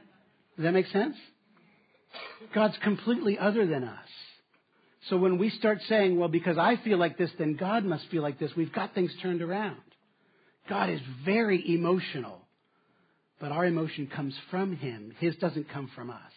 Does 0.56 0.64
that 0.64 0.72
make 0.72 0.86
sense? 0.86 1.16
God's 2.54 2.78
completely 2.82 3.38
other 3.38 3.66
than 3.66 3.84
us. 3.84 4.08
So 5.10 5.18
when 5.18 5.36
we 5.36 5.50
start 5.50 5.80
saying, 5.86 6.18
well, 6.18 6.30
because 6.30 6.56
I 6.56 6.76
feel 6.76 6.96
like 6.96 7.18
this, 7.18 7.28
then 7.38 7.56
God 7.56 7.84
must 7.84 8.08
feel 8.10 8.22
like 8.22 8.38
this, 8.38 8.52
we've 8.56 8.72
got 8.72 8.94
things 8.94 9.12
turned 9.20 9.42
around. 9.42 9.76
God 10.70 10.88
is 10.88 11.00
very 11.22 11.74
emotional, 11.74 12.40
but 13.38 13.52
our 13.52 13.66
emotion 13.66 14.06
comes 14.06 14.34
from 14.50 14.76
Him. 14.76 15.12
His 15.18 15.36
doesn't 15.36 15.68
come 15.68 15.90
from 15.94 16.08
us. 16.08 16.32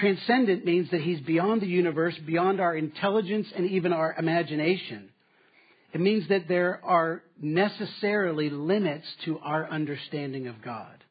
Transcendent 0.00 0.64
means 0.64 0.90
that 0.90 1.02
He's 1.02 1.20
beyond 1.20 1.60
the 1.60 1.66
universe, 1.66 2.14
beyond 2.26 2.60
our 2.60 2.74
intelligence 2.74 3.46
and 3.54 3.70
even 3.70 3.92
our 3.92 4.14
imagination. 4.18 5.10
It 5.92 6.00
means 6.00 6.28
that 6.28 6.48
there 6.48 6.80
are 6.84 7.22
necessarily 7.40 8.48
limits 8.48 9.06
to 9.24 9.38
our 9.40 9.68
understanding 9.68 10.46
of 10.46 10.62
God. 10.62 11.04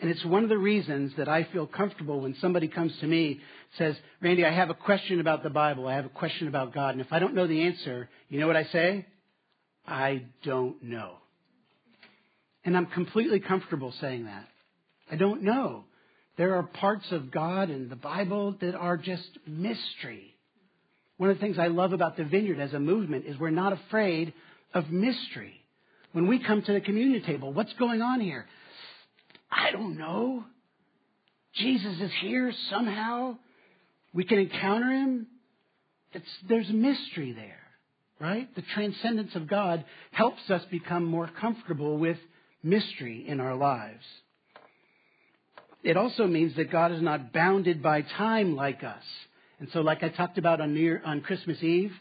And 0.00 0.10
it's 0.10 0.24
one 0.24 0.44
of 0.44 0.48
the 0.48 0.58
reasons 0.58 1.12
that 1.18 1.28
I 1.28 1.44
feel 1.52 1.66
comfortable 1.66 2.20
when 2.20 2.36
somebody 2.40 2.68
comes 2.68 2.92
to 3.00 3.06
me 3.06 3.40
says, 3.76 3.96
Randy, 4.22 4.44
I 4.44 4.52
have 4.52 4.70
a 4.70 4.74
question 4.74 5.20
about 5.20 5.42
the 5.42 5.50
Bible. 5.50 5.88
I 5.88 5.96
have 5.96 6.06
a 6.06 6.10
question 6.10 6.46
about 6.46 6.72
God. 6.72 6.90
And 6.90 7.00
if 7.00 7.12
I 7.12 7.18
don't 7.18 7.34
know 7.34 7.48
the 7.48 7.62
answer, 7.62 8.08
you 8.28 8.38
know 8.38 8.46
what 8.46 8.56
I 8.56 8.64
say? 8.64 9.06
I 9.86 10.22
don't 10.44 10.80
know. 10.82 11.14
And 12.64 12.76
I'm 12.76 12.86
completely 12.86 13.40
comfortable 13.40 13.92
saying 14.00 14.26
that. 14.26 14.46
I 15.10 15.16
don't 15.16 15.42
know. 15.42 15.84
There 16.38 16.54
are 16.54 16.62
parts 16.62 17.04
of 17.10 17.32
God 17.32 17.68
and 17.68 17.90
the 17.90 17.96
Bible 17.96 18.54
that 18.60 18.76
are 18.76 18.96
just 18.96 19.28
mystery. 19.44 20.36
One 21.16 21.30
of 21.30 21.36
the 21.36 21.40
things 21.40 21.58
I 21.58 21.66
love 21.66 21.92
about 21.92 22.16
the 22.16 22.22
vineyard 22.22 22.60
as 22.60 22.72
a 22.72 22.78
movement 22.78 23.26
is 23.26 23.36
we're 23.36 23.50
not 23.50 23.72
afraid 23.72 24.32
of 24.72 24.88
mystery. 24.88 25.60
When 26.12 26.28
we 26.28 26.38
come 26.38 26.62
to 26.62 26.72
the 26.72 26.80
communion 26.80 27.24
table, 27.24 27.52
what's 27.52 27.72
going 27.74 28.02
on 28.02 28.20
here? 28.20 28.46
I 29.50 29.72
don't 29.72 29.98
know. 29.98 30.44
Jesus 31.54 32.00
is 32.00 32.12
here 32.20 32.52
somehow. 32.70 33.36
We 34.14 34.22
can 34.22 34.38
encounter 34.38 34.92
him. 34.92 35.26
It's, 36.12 36.24
there's 36.48 36.68
mystery 36.68 37.32
there, 37.32 37.60
right? 38.20 38.54
The 38.54 38.62
transcendence 38.74 39.34
of 39.34 39.48
God 39.48 39.84
helps 40.12 40.48
us 40.50 40.62
become 40.70 41.04
more 41.04 41.28
comfortable 41.40 41.98
with 41.98 42.18
mystery 42.62 43.24
in 43.26 43.40
our 43.40 43.56
lives. 43.56 44.04
It 45.82 45.96
also 45.96 46.26
means 46.26 46.56
that 46.56 46.72
God 46.72 46.92
is 46.92 47.02
not 47.02 47.32
bounded 47.32 47.82
by 47.82 48.02
time 48.02 48.56
like 48.56 48.82
us. 48.82 49.02
And 49.60 49.68
so, 49.72 49.80
like 49.80 50.02
I 50.02 50.08
talked 50.08 50.38
about 50.38 50.60
on, 50.60 50.74
New 50.74 51.00
on 51.04 51.20
Christmas 51.20 51.62
Eve, 51.62 51.92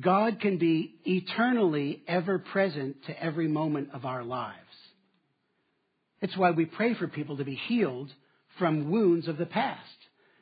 God 0.00 0.40
can 0.40 0.58
be 0.58 0.94
eternally 1.04 2.02
ever 2.08 2.38
present 2.38 2.96
to 3.06 3.22
every 3.22 3.48
moment 3.48 3.90
of 3.92 4.04
our 4.04 4.24
lives. 4.24 4.58
It's 6.20 6.36
why 6.36 6.50
we 6.50 6.64
pray 6.64 6.94
for 6.94 7.06
people 7.06 7.36
to 7.36 7.44
be 7.44 7.54
healed 7.54 8.10
from 8.58 8.90
wounds 8.90 9.28
of 9.28 9.36
the 9.36 9.46
past. 9.46 9.80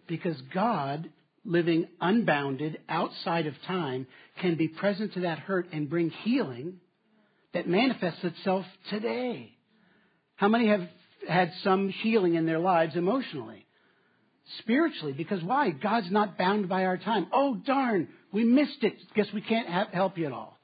Because 0.07 0.41
God, 0.55 1.11
living 1.45 1.89
unbounded 2.01 2.79
outside 2.89 3.47
of 3.47 3.55
time, 3.67 4.07
can 4.41 4.57
be 4.57 4.69
present 4.69 5.15
to 5.15 5.21
that 5.21 5.39
hurt 5.39 5.69
and 5.73 5.91
bring 5.91 6.11
healing 6.11 6.75
that 7.53 7.69
manifests 7.69 8.23
itself 8.23 8.65
today. 8.91 9.53
How 10.37 10.49
many 10.49 10.69
have 10.69 10.89
had 11.29 11.53
some 11.63 11.89
healing 11.89 12.35
in 12.35 12.47
their 12.47 12.59
lives 12.59 12.97
emotionally? 12.97 13.67
Spiritually, 14.59 15.13
because 15.13 15.43
why? 15.43 15.71
God's 15.71 16.11
not 16.11 16.37
bound 16.37 16.69
by 16.69 16.85
our 16.85 16.97
time. 16.97 17.29
Oh, 17.33 17.55
darn, 17.55 18.09
we 18.33 18.45
missed 18.45 18.83
it. 18.83 18.95
Guess 19.15 19.29
we 19.33 19.41
can't 19.41 19.69
help 19.93 20.19
you 20.19 20.27
at 20.27 20.33
all. 20.33 20.59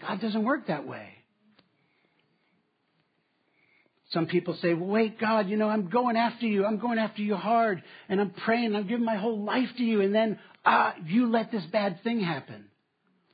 God 0.00 0.20
doesn't 0.20 0.44
work 0.44 0.66
that 0.66 0.86
way. 0.86 1.08
Some 4.12 4.26
people 4.26 4.56
say, 4.60 4.74
well, 4.74 4.88
wait, 4.88 5.18
God, 5.18 5.48
you 5.48 5.56
know, 5.56 5.68
I'm 5.68 5.88
going 5.88 6.16
after 6.16 6.46
you. 6.46 6.66
I'm 6.66 6.78
going 6.78 6.98
after 6.98 7.22
you 7.22 7.34
hard. 7.34 7.82
And 8.10 8.20
I'm 8.20 8.30
praying. 8.30 8.76
I'm 8.76 8.86
giving 8.86 9.06
my 9.06 9.16
whole 9.16 9.42
life 9.42 9.70
to 9.78 9.82
you. 9.82 10.02
And 10.02 10.14
then, 10.14 10.38
ah, 10.66 10.94
you 11.06 11.30
let 11.30 11.50
this 11.50 11.64
bad 11.72 12.02
thing 12.02 12.20
happen. 12.20 12.66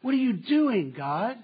What 0.02 0.14
are 0.14 0.18
you 0.18 0.34
doing, 0.34 0.94
God? 0.96 1.36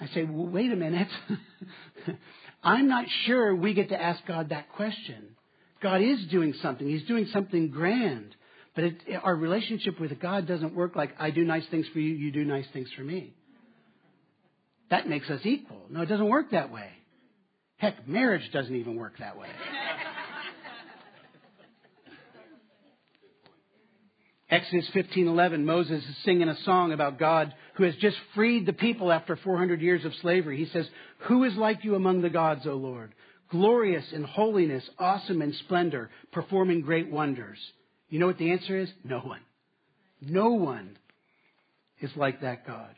I 0.00 0.06
say, 0.06 0.24
well, 0.24 0.46
wait 0.46 0.72
a 0.72 0.76
minute. 0.76 1.08
I'm 2.62 2.88
not 2.88 3.06
sure 3.24 3.54
we 3.54 3.74
get 3.74 3.88
to 3.88 4.00
ask 4.00 4.24
God 4.26 4.50
that 4.50 4.72
question. 4.72 5.36
God 5.82 6.00
is 6.00 6.26
doing 6.30 6.54
something. 6.62 6.86
He's 6.86 7.04
doing 7.04 7.26
something 7.32 7.68
grand. 7.70 8.36
But 8.74 8.84
it, 8.84 8.94
our 9.22 9.34
relationship 9.34 10.00
with 10.00 10.18
God 10.20 10.46
doesn't 10.46 10.74
work 10.74 10.94
like 10.96 11.14
I 11.18 11.30
do 11.30 11.44
nice 11.44 11.66
things 11.70 11.86
for 11.92 11.98
you, 11.98 12.14
you 12.14 12.30
do 12.30 12.44
nice 12.44 12.66
things 12.72 12.88
for 12.96 13.02
me. 13.02 13.34
That 14.90 15.08
makes 15.08 15.28
us 15.28 15.40
equal. 15.44 15.82
No, 15.90 16.02
it 16.02 16.06
doesn't 16.06 16.28
work 16.28 16.52
that 16.52 16.70
way. 16.70 16.88
Heck, 17.78 18.06
marriage 18.06 18.48
doesn't 18.52 18.74
even 18.74 18.94
work 18.96 19.14
that 19.18 19.36
way. 19.36 19.48
Exodus 24.50 24.88
15:11 24.94 25.64
Moses 25.64 26.04
is 26.04 26.16
singing 26.24 26.48
a 26.48 26.56
song 26.64 26.92
about 26.92 27.18
God 27.18 27.54
who 27.74 27.84
has 27.84 27.94
just 27.96 28.16
freed 28.34 28.66
the 28.66 28.72
people 28.72 29.10
after 29.10 29.36
400 29.36 29.80
years 29.80 30.04
of 30.04 30.14
slavery. 30.16 30.58
He 30.58 30.66
says, 30.66 30.88
"Who 31.20 31.44
is 31.44 31.56
like 31.56 31.84
you 31.84 31.94
among 31.94 32.22
the 32.22 32.30
gods, 32.30 32.66
O 32.66 32.74
Lord? 32.74 33.14
Glorious 33.50 34.12
in 34.12 34.24
holiness, 34.24 34.88
awesome 34.98 35.42
in 35.42 35.52
splendor, 35.52 36.10
performing 36.32 36.82
great 36.82 37.10
wonders." 37.10 37.58
You 38.08 38.18
know 38.18 38.26
what 38.26 38.38
the 38.38 38.52
answer 38.52 38.76
is? 38.76 38.92
No 39.04 39.20
one. 39.20 39.40
No 40.20 40.50
one 40.50 40.98
is 42.00 42.14
like 42.16 42.40
that 42.42 42.66
God. 42.66 42.94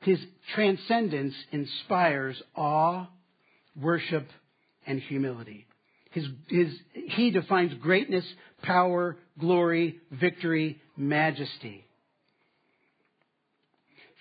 His 0.00 0.24
transcendence 0.54 1.34
inspires 1.52 2.40
awe 2.54 3.06
worship, 3.80 4.26
and 4.86 5.00
humility. 5.00 5.66
His, 6.10 6.26
his, 6.48 6.68
he 6.92 7.30
defines 7.30 7.74
greatness, 7.74 8.24
power, 8.62 9.16
glory, 9.38 9.98
victory, 10.10 10.80
majesty. 10.96 11.84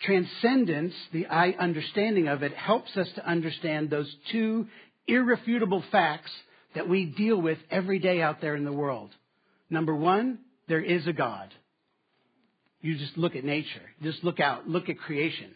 Transcendence, 0.03 0.93
the 1.11 1.25
I 1.25 1.51
understanding 1.59 2.27
of 2.27 2.43
it, 2.43 2.53
helps 2.53 2.95
us 2.95 3.07
to 3.15 3.27
understand 3.27 3.89
those 3.89 4.13
two 4.31 4.67
irrefutable 5.07 5.83
facts 5.91 6.31
that 6.75 6.87
we 6.87 7.05
deal 7.05 7.41
with 7.41 7.57
every 7.71 7.99
day 7.99 8.21
out 8.21 8.41
there 8.41 8.55
in 8.55 8.63
the 8.63 8.71
world. 8.71 9.09
Number 9.69 9.95
one, 9.95 10.39
there 10.67 10.81
is 10.81 11.07
a 11.07 11.13
God. 11.13 11.53
You 12.81 12.97
just 12.97 13.17
look 13.17 13.35
at 13.35 13.43
nature. 13.43 13.81
Just 14.03 14.23
look 14.23 14.39
out. 14.39 14.67
Look 14.67 14.87
at 14.87 14.99
creation. 14.99 15.51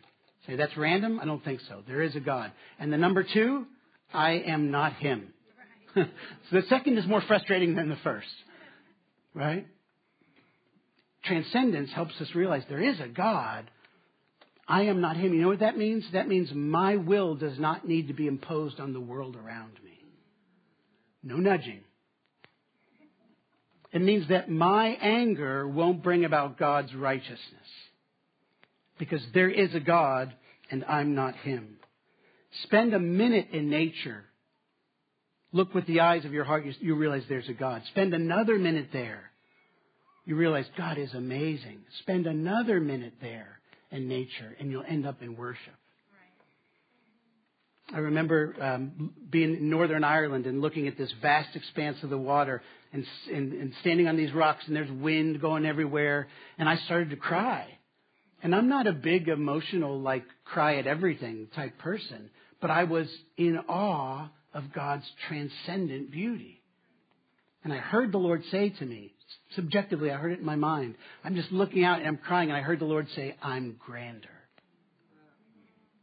Say, 0.48 0.56
that's 0.56 0.76
random? 0.76 1.20
I 1.22 1.26
don't 1.26 1.44
think 1.44 1.62
so. 1.70 1.84
There 1.88 2.02
is 2.02 2.16
a 2.16 2.20
God. 2.20 2.52
And 2.80 2.92
the 2.92 2.98
number 2.98 3.24
two, 3.24 3.66
I 4.12 4.32
am 4.32 4.72
not 4.72 4.94
him. 4.94 5.34
so 5.94 6.04
the 6.52 6.64
second 6.68 6.98
is 6.98 7.06
more 7.06 7.22
frustrating 7.22 7.76
than 7.76 7.90
the 7.90 7.98
first, 7.98 8.28
right? 9.36 9.68
Transcendence 11.26 11.92
helps 11.94 12.20
us 12.20 12.30
realize 12.34 12.64
there 12.70 12.82
is 12.82 13.00
a 13.00 13.08
God. 13.08 13.70
I 14.68 14.84
am 14.84 15.02
not 15.02 15.18
him. 15.18 15.34
You 15.34 15.42
know 15.42 15.48
what 15.50 15.60
that 15.60 15.78
means? 15.78 16.06
That 16.14 16.28
means 16.28 16.50
my 16.54 16.96
will 16.96 17.36
does 17.36 17.60
not 17.60 17.88
need 17.88 18.08
to 18.08 18.14
be 18.14 18.28
imposed 18.28 18.80
on 18.80 18.94
the 18.94 19.00
world 19.00 19.36
around 19.36 19.74
me. 19.84 20.00
No 21.24 21.38
nudging. 21.38 21.82
It 23.92 24.02
means 24.02 24.30
that 24.30 24.50
my 24.50 24.88
anger 25.02 25.68
won't 25.68 26.04
bring 26.04 26.24
about 26.24 26.58
God's 26.58 26.94
righteousness. 26.96 27.38
Because 28.98 29.22
there 29.34 29.50
is 29.50 29.74
a 29.76 29.80
God 29.80 30.34
and 30.70 30.86
I'm 30.86 31.16
not 31.16 31.36
him. 31.36 31.78
Spend 32.64 32.94
a 32.94 33.00
minute 33.00 33.50
in 33.52 33.70
nature. 33.70 34.24
Look 35.52 35.74
with 35.74 35.86
the 35.86 36.00
eyes 36.00 36.24
of 36.24 36.32
your 36.32 36.46
heart, 36.46 36.64
you, 36.80 36.96
realize 36.96 37.24
there's 37.28 37.50
a 37.50 37.54
God. 37.54 37.82
Spend 37.90 38.14
another 38.14 38.58
minute 38.58 38.90
there. 38.94 39.32
you 40.26 40.36
realize 40.36 40.66
God 40.78 40.98
is 40.98 41.14
amazing. 41.14 41.80
Spend 42.00 42.26
another 42.26 42.80
minute 42.80 43.16
there 43.20 43.61
in 43.92 44.08
nature, 44.08 44.56
and 44.60 44.72
you'll 44.72 44.86
end 44.88 45.06
up 45.06 45.22
in 45.22 45.36
worship. 45.36 45.74
I 47.94 47.98
remember 47.98 48.56
um, 48.62 49.14
being 49.30 49.56
in 49.56 49.70
Northern 49.70 50.06
Ireland 50.06 50.46
and 50.46 50.62
looking 50.62 50.88
at 50.88 50.98
this 50.98 51.12
vast 51.22 51.56
expanse 51.58 51.98
of 52.04 52.10
the 52.10 52.18
water 52.18 52.62
and, 52.94 53.06
and, 53.34 53.52
and 53.52 53.74
standing 53.82 54.08
on 54.08 54.16
these 54.16 54.32
rocks, 54.32 54.64
and 54.68 54.76
there's 54.76 54.92
wind 54.92 55.42
going 55.42 55.66
everywhere, 55.66 56.30
and 56.58 56.70
I 56.70 56.78
started 56.78 57.10
to 57.10 57.18
cry. 57.18 57.68
And 58.44 58.56
I'm 58.56 58.70
not 58.70 58.88
a 58.88 58.94
big 58.94 59.28
emotional, 59.28 60.00
like, 60.00 60.24
cry 60.46 60.78
at 60.78 60.88
everything 60.88 61.48
type 61.54 61.78
person, 61.80 62.30
but 62.62 62.72
I 62.72 62.86
was 62.86 63.08
in 63.38 63.58
awe 63.68 64.30
of 64.54 64.74
God's 64.74 65.06
transcendent 65.28 66.12
beauty. 66.12 66.62
And 67.64 67.74
I 67.74 67.78
heard 67.78 68.12
the 68.12 68.18
Lord 68.18 68.44
say 68.52 68.70
to 68.70 68.86
me, 68.86 69.14
subjectively, 69.56 70.12
I 70.12 70.18
heard 70.18 70.32
it 70.32 70.40
in 70.40 70.46
my 70.46 70.56
mind. 70.56 70.96
I'm 71.24 71.36
just 71.36 71.52
looking 71.52 71.84
out 71.84 72.00
and 72.00 72.08
I'm 72.08 72.18
crying, 72.18 72.50
and 72.50 72.58
I 72.58 72.62
heard 72.62 72.80
the 72.80 72.86
Lord 72.86 73.08
say, 73.16 73.36
I'm 73.42 73.78
grander. 73.80 74.30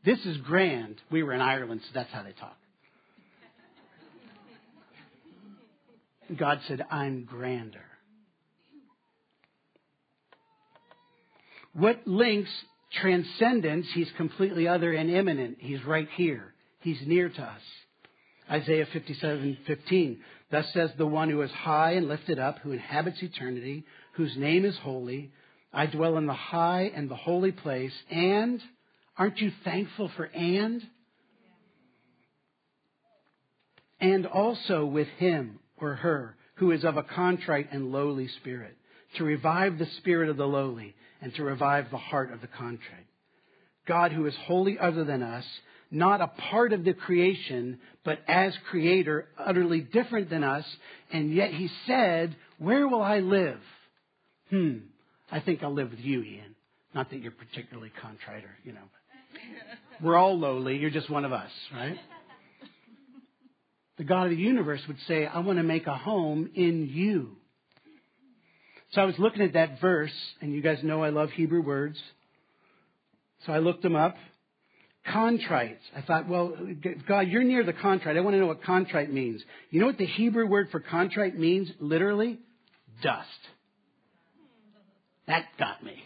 This 0.04 0.18
is 0.24 0.36
grand. 0.38 0.96
We 1.10 1.22
were 1.22 1.32
in 1.32 1.40
Ireland, 1.40 1.80
so 1.84 1.90
that's 1.94 2.10
how 2.12 2.22
they 2.22 2.32
talk. 2.32 2.56
God 6.36 6.60
said, 6.68 6.84
I'm 6.90 7.24
grander. 7.24 7.84
What 11.72 12.06
links 12.06 12.50
transcendence? 13.00 13.86
He's 13.94 14.10
completely 14.16 14.68
other 14.68 14.92
and 14.92 15.10
immanent. 15.10 15.58
He's 15.60 15.84
right 15.84 16.08
here. 16.16 16.54
He's 16.80 16.98
near 17.06 17.28
to 17.28 17.42
us. 17.42 17.62
Isaiah 18.50 18.86
57:15. 18.86 20.18
Thus 20.50 20.72
says 20.72 20.90
the 20.96 21.06
one 21.06 21.28
who 21.28 21.42
is 21.42 21.50
high 21.50 21.92
and 21.92 22.08
lifted 22.08 22.38
up, 22.38 22.58
who 22.60 22.72
inhabits 22.72 23.22
eternity, 23.22 23.84
whose 24.12 24.36
name 24.36 24.64
is 24.64 24.76
holy. 24.78 25.30
I 25.72 25.86
dwell 25.86 26.16
in 26.16 26.26
the 26.26 26.32
high 26.32 26.90
and 26.94 27.10
the 27.10 27.16
holy 27.16 27.52
place, 27.52 27.92
and 28.10 28.62
aren't 29.16 29.38
you 29.38 29.52
thankful 29.64 30.08
for 30.16 30.24
and? 30.24 30.82
And 34.00 34.26
also 34.26 34.86
with 34.86 35.08
him 35.18 35.58
or 35.76 35.96
her 35.96 36.36
who 36.54 36.70
is 36.72 36.84
of 36.84 36.96
a 36.96 37.02
contrite 37.02 37.68
and 37.70 37.92
lowly 37.92 38.28
spirit, 38.28 38.76
to 39.16 39.24
revive 39.24 39.78
the 39.78 39.86
spirit 39.98 40.28
of 40.28 40.36
the 40.36 40.46
lowly 40.46 40.94
and 41.20 41.34
to 41.34 41.44
revive 41.44 41.90
the 41.90 41.98
heart 41.98 42.32
of 42.32 42.40
the 42.40 42.48
contrite. 42.48 43.06
God, 43.86 44.12
who 44.12 44.26
is 44.26 44.34
wholly 44.44 44.78
other 44.78 45.04
than 45.04 45.22
us, 45.22 45.44
not 45.90 46.20
a 46.20 46.28
part 46.28 46.72
of 46.72 46.84
the 46.84 46.92
creation, 46.92 47.78
but 48.04 48.18
as 48.28 48.52
creator, 48.70 49.26
utterly 49.38 49.80
different 49.80 50.30
than 50.30 50.44
us, 50.44 50.64
and 51.12 51.32
yet 51.32 51.52
he 51.52 51.68
said, 51.86 52.36
Where 52.58 52.86
will 52.86 53.02
I 53.02 53.20
live? 53.20 53.60
Hmm, 54.50 54.78
I 55.30 55.40
think 55.40 55.62
I'll 55.62 55.74
live 55.74 55.90
with 55.90 56.00
you, 56.00 56.22
Ian. 56.22 56.54
Not 56.94 57.10
that 57.10 57.20
you're 57.20 57.32
particularly 57.32 57.92
contrite 58.02 58.44
or, 58.44 58.56
you 58.64 58.72
know. 58.72 58.80
We're 60.02 60.16
all 60.16 60.38
lowly, 60.38 60.76
you're 60.76 60.90
just 60.90 61.10
one 61.10 61.24
of 61.24 61.32
us, 61.32 61.50
right? 61.74 61.98
The 63.98 64.04
God 64.04 64.24
of 64.24 64.30
the 64.30 64.36
universe 64.36 64.80
would 64.86 64.98
say, 65.08 65.26
I 65.26 65.40
want 65.40 65.58
to 65.58 65.64
make 65.64 65.86
a 65.86 65.96
home 65.96 66.50
in 66.54 66.88
you. 66.88 67.36
So 68.92 69.02
I 69.02 69.04
was 69.04 69.18
looking 69.18 69.42
at 69.42 69.54
that 69.54 69.80
verse, 69.80 70.14
and 70.40 70.54
you 70.54 70.62
guys 70.62 70.78
know 70.82 71.02
I 71.02 71.10
love 71.10 71.30
Hebrew 71.30 71.62
words. 71.62 71.98
So 73.44 73.52
I 73.52 73.58
looked 73.58 73.82
them 73.82 73.96
up. 73.96 74.16
Contrite. 75.12 75.78
I 75.96 76.02
thought, 76.02 76.28
well, 76.28 76.56
God, 77.06 77.28
you're 77.28 77.44
near 77.44 77.64
the 77.64 77.72
contrite. 77.72 78.16
I 78.16 78.20
want 78.20 78.34
to 78.34 78.40
know 78.40 78.46
what 78.46 78.62
contrite 78.62 79.12
means. 79.12 79.42
You 79.70 79.80
know 79.80 79.86
what 79.86 79.98
the 79.98 80.06
Hebrew 80.06 80.46
word 80.46 80.68
for 80.70 80.80
contrite 80.80 81.38
means? 81.38 81.70
Literally, 81.80 82.38
dust. 83.02 83.28
That 85.26 85.44
got 85.58 85.82
me. 85.82 86.02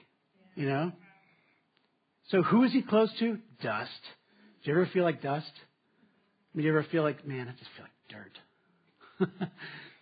You 0.54 0.68
know? 0.68 0.92
So 2.30 2.42
who 2.42 2.64
is 2.64 2.72
he 2.72 2.82
close 2.82 3.10
to? 3.18 3.38
Dust. 3.62 3.90
Do 4.64 4.70
you 4.70 4.76
ever 4.76 4.88
feel 4.92 5.04
like 5.04 5.22
dust? 5.22 5.50
Do 6.54 6.62
you 6.62 6.68
ever 6.68 6.86
feel 6.90 7.02
like, 7.02 7.26
man, 7.26 7.48
I 7.48 7.52
just 7.52 7.70
feel 7.76 7.86
like 7.86 9.28
dirt? 9.30 9.48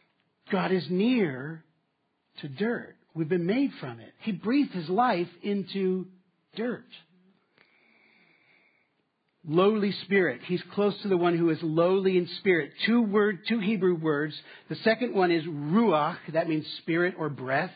God 0.53 0.73
is 0.73 0.87
near 0.91 1.65
to 2.41 2.49
dirt. 2.49 2.97
We've 3.15 3.29
been 3.29 3.47
made 3.47 3.71
from 3.81 4.01
it. 4.01 4.13
He 4.21 4.33
breathed 4.33 4.73
his 4.73 4.89
life 4.89 5.29
into 5.43 6.07
dirt. 6.57 6.87
Lowly 9.53 9.91
spirit. 10.05 10.43
He's 10.47 10.63
close 10.75 10.95
to 11.03 11.09
the 11.09 11.17
one 11.17 11.37
who 11.37 11.51
is 11.51 11.59
lowly 11.61 12.17
in 12.17 12.29
spirit. 12.39 12.71
Two 12.87 13.03
word, 13.03 13.41
two 13.49 13.59
Hebrew 13.59 13.97
words. 13.97 14.33
The 14.69 14.77
second 14.77 15.13
one 15.13 15.33
is 15.33 15.43
ruach. 15.45 16.19
That 16.35 16.49
means 16.49 16.65
spirit 16.79 17.17
or 17.19 17.29
breath. 17.29 17.73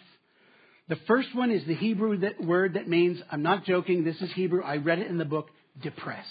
The 0.89 0.99
first 1.09 1.35
one 1.35 1.51
is 1.51 1.67
the 1.67 1.75
Hebrew 1.75 2.19
that, 2.19 2.41
word 2.41 2.75
that 2.75 2.87
means, 2.87 3.21
I'm 3.29 3.43
not 3.43 3.65
joking, 3.65 4.05
this 4.05 4.21
is 4.21 4.31
Hebrew. 4.35 4.63
I 4.63 4.77
read 4.77 5.01
it 5.01 5.09
in 5.09 5.19
the 5.19 5.25
book, 5.25 5.49
depressed. 5.83 6.29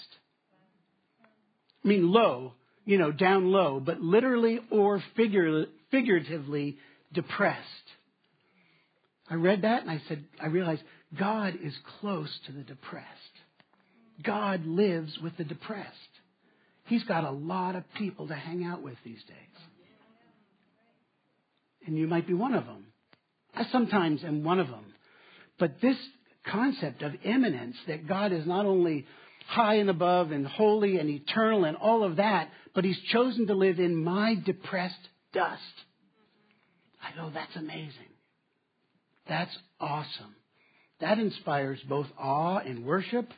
I 1.84 1.88
mean, 1.88 2.10
low, 2.10 2.54
you 2.86 2.96
know, 2.96 3.12
down 3.12 3.52
low, 3.52 3.80
but 3.80 4.00
literally 4.00 4.60
or 4.70 5.04
figuratively 5.14 6.78
depressed. 7.12 7.60
I 9.28 9.34
read 9.34 9.60
that 9.60 9.82
and 9.82 9.90
I 9.90 10.00
said, 10.08 10.24
I 10.40 10.46
realized 10.46 10.82
God 11.18 11.52
is 11.62 11.74
close 12.00 12.30
to 12.46 12.52
the 12.52 12.62
depressed. 12.62 13.08
God 14.22 14.64
lives 14.66 15.18
with 15.22 15.36
the 15.36 15.44
depressed. 15.44 15.90
He's 16.86 17.04
got 17.04 17.24
a 17.24 17.30
lot 17.30 17.76
of 17.76 17.84
people 17.94 18.28
to 18.28 18.34
hang 18.34 18.64
out 18.64 18.82
with 18.82 18.96
these 19.04 19.22
days. 19.24 19.36
And 21.86 21.96
you 21.96 22.06
might 22.06 22.26
be 22.26 22.34
one 22.34 22.54
of 22.54 22.64
them. 22.64 22.86
I 23.54 23.64
sometimes 23.70 24.22
am 24.24 24.44
one 24.44 24.60
of 24.60 24.68
them. 24.68 24.84
But 25.58 25.80
this 25.80 25.96
concept 26.46 27.02
of 27.02 27.12
immanence, 27.24 27.76
that 27.86 28.06
God 28.06 28.32
is 28.32 28.46
not 28.46 28.66
only 28.66 29.06
high 29.46 29.76
and 29.76 29.90
above 29.90 30.30
and 30.30 30.46
holy 30.46 30.98
and 30.98 31.08
eternal 31.08 31.64
and 31.64 31.76
all 31.76 32.04
of 32.04 32.16
that, 32.16 32.50
but 32.74 32.84
He's 32.84 32.98
chosen 33.12 33.46
to 33.46 33.54
live 33.54 33.78
in 33.78 34.02
my 34.02 34.34
depressed 34.44 34.94
dust. 35.32 35.60
I 37.02 37.16
go, 37.16 37.30
that's 37.32 37.54
amazing. 37.56 37.90
That's 39.28 39.56
awesome. 39.80 40.34
That 41.00 41.18
inspires 41.18 41.78
both 41.88 42.06
awe 42.18 42.58
and 42.58 42.84
worship 42.84 43.28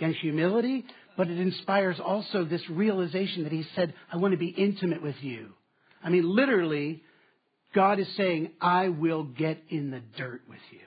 and 0.00 0.14
humility, 0.14 0.84
but 1.16 1.28
it 1.28 1.38
inspires 1.38 2.00
also 2.00 2.44
this 2.44 2.62
realization 2.70 3.44
that 3.44 3.52
He 3.52 3.64
said, 3.74 3.94
I 4.12 4.16
want 4.16 4.32
to 4.32 4.38
be 4.38 4.48
intimate 4.48 5.02
with 5.02 5.16
you. 5.20 5.50
I 6.02 6.10
mean, 6.10 6.28
literally, 6.28 7.02
God 7.74 8.00
is 8.00 8.08
saying, 8.16 8.50
I 8.60 8.88
will 8.88 9.24
get 9.24 9.62
in 9.68 9.90
the 9.90 10.00
dirt 10.16 10.42
with 10.48 10.58
you. 10.70 10.80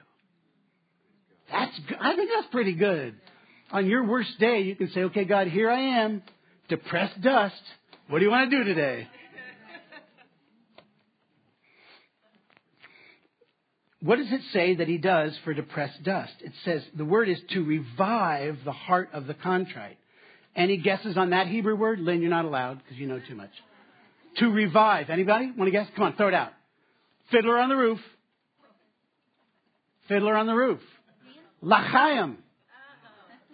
That's, 1.52 1.80
I 2.00 2.16
think 2.16 2.30
that's 2.36 2.52
pretty 2.52 2.74
good. 2.74 3.16
On 3.72 3.86
your 3.88 4.06
worst 4.06 4.40
day, 4.40 4.62
you 4.62 4.76
can 4.76 4.90
say, 4.92 5.02
okay, 5.06 5.26
God, 5.26 5.48
here 5.48 5.70
I 5.70 6.04
am, 6.04 6.24
depressed 6.70 7.22
dust. 7.22 7.56
What 8.10 8.20
do 8.20 8.26
you 8.26 8.32
want 8.32 8.50
to 8.50 8.58
do 8.58 8.64
today? 8.64 9.08
What 14.06 14.20
does 14.20 14.32
it 14.32 14.42
say 14.54 14.76
that 14.76 14.88
he 14.88 15.00
does 15.00 15.36
for 15.44 15.56
depressed 15.56 16.04
dust? 16.04 16.34
It 16.42 16.52
says 16.64 16.84
the 16.96 17.04
word 17.04 17.28
is 17.28 17.40
to 17.54 17.64
revive 17.64 18.60
the 18.64 18.72
heart 18.72 19.10
of 19.14 19.26
the 19.26 19.34
contrite. 19.34 19.98
Any 20.56 20.78
guesses 20.78 21.18
on 21.18 21.32
that 21.32 21.48
Hebrew 21.48 21.76
word? 21.76 22.00
Lynn, 22.00 22.22
you're 22.22 22.30
not 22.30 22.46
allowed 22.46 22.84
because 22.84 23.00
you 23.00 23.08
know 23.08 23.20
too 23.28 23.34
much. 23.34 23.50
To 24.38 24.50
revive. 24.52 25.10
Anybody 25.10 25.52
want 25.58 25.68
to 25.68 25.72
guess? 25.72 25.88
Come 25.96 26.06
on, 26.06 26.16
throw 26.16 26.28
it 26.28 26.36
out. 26.36 26.52
Fiddler 27.32 27.58
on 27.58 27.68
the 27.68 27.76
roof. 27.76 27.98
Fiddler 30.08 30.36
on 30.36 30.46
the 30.46 30.54
roof. 30.54 30.82
L'chaim. 31.64 32.38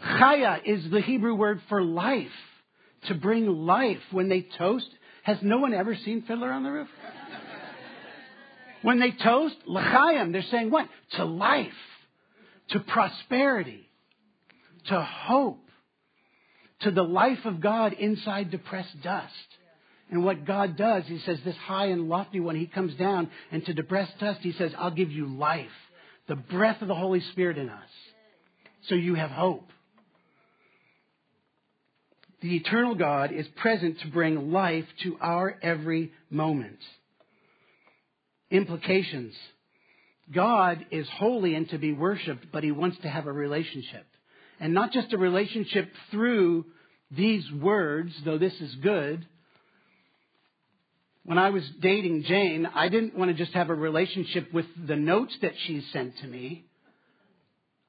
Chaya 0.03 0.59
is 0.65 0.91
the 0.91 0.99
Hebrew 0.99 1.33
word 1.33 1.61
for 1.69 1.81
life. 1.81 2.27
To 3.07 3.15
bring 3.15 3.47
life. 3.47 4.01
When 4.11 4.27
they 4.27 4.45
toast, 4.57 4.89
has 5.23 5.37
no 5.41 5.59
one 5.59 5.73
ever 5.73 5.95
seen 5.95 6.23
Fiddler 6.23 6.51
on 6.51 6.63
the 6.63 6.71
Roof? 6.71 6.89
When 8.81 8.99
they 8.99 9.11
toast, 9.11 9.55
l'chaim, 9.65 10.31
they're 10.31 10.41
saying 10.43 10.71
what? 10.71 10.87
To 11.17 11.25
life, 11.25 11.67
to 12.69 12.79
prosperity, 12.79 13.87
to 14.87 15.01
hope, 15.01 15.63
to 16.81 16.91
the 16.91 17.03
life 17.03 17.45
of 17.45 17.61
God 17.61 17.93
inside 17.93 18.49
depressed 18.49 19.01
dust. 19.03 19.33
And 20.09 20.25
what 20.25 20.45
God 20.45 20.75
does, 20.77 21.03
He 21.05 21.19
says, 21.19 21.39
this 21.45 21.55
high 21.55 21.87
and 21.87 22.09
lofty 22.09 22.39
one, 22.39 22.55
He 22.55 22.65
comes 22.65 22.95
down, 22.95 23.29
and 23.51 23.63
to 23.65 23.73
depressed 23.73 24.19
dust, 24.19 24.39
He 24.41 24.51
says, 24.53 24.73
I'll 24.77 24.91
give 24.91 25.11
you 25.11 25.27
life, 25.27 25.69
the 26.27 26.35
breath 26.35 26.81
of 26.81 26.87
the 26.87 26.95
Holy 26.95 27.21
Spirit 27.31 27.57
in 27.57 27.69
us, 27.69 27.89
so 28.87 28.95
you 28.95 29.15
have 29.15 29.29
hope. 29.29 29.69
The 32.41 32.55
eternal 32.55 32.95
God 32.95 33.31
is 33.31 33.45
present 33.57 33.99
to 33.99 34.07
bring 34.07 34.51
life 34.51 34.85
to 35.03 35.15
our 35.21 35.55
every 35.61 36.11
moment 36.31 36.79
implications. 38.51 39.33
God 40.33 40.85
is 40.91 41.07
holy 41.17 41.55
and 41.55 41.67
to 41.69 41.77
be 41.77 41.93
worshiped, 41.93 42.47
but 42.51 42.63
he 42.63 42.71
wants 42.71 42.97
to 43.01 43.09
have 43.09 43.27
a 43.27 43.31
relationship. 43.31 44.05
And 44.59 44.73
not 44.73 44.91
just 44.91 45.11
a 45.13 45.17
relationship 45.17 45.89
through 46.11 46.65
these 47.09 47.43
words, 47.51 48.13
though 48.23 48.37
this 48.37 48.53
is 48.61 48.75
good, 48.75 49.25
When 51.23 51.37
I 51.37 51.51
was 51.51 51.63
dating 51.79 52.23
Jane, 52.23 52.65
I 52.65 52.89
didn't 52.89 53.17
want 53.17 53.29
to 53.29 53.37
just 53.37 53.53
have 53.53 53.69
a 53.69 53.75
relationship 53.75 54.51
with 54.51 54.65
the 54.87 54.95
notes 54.95 55.35
that 55.41 55.53
she 55.65 55.81
sent 55.93 56.17
to 56.17 56.27
me. 56.27 56.65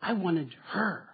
I 0.03 0.13
wanted 0.13 0.55
her. 0.71 1.09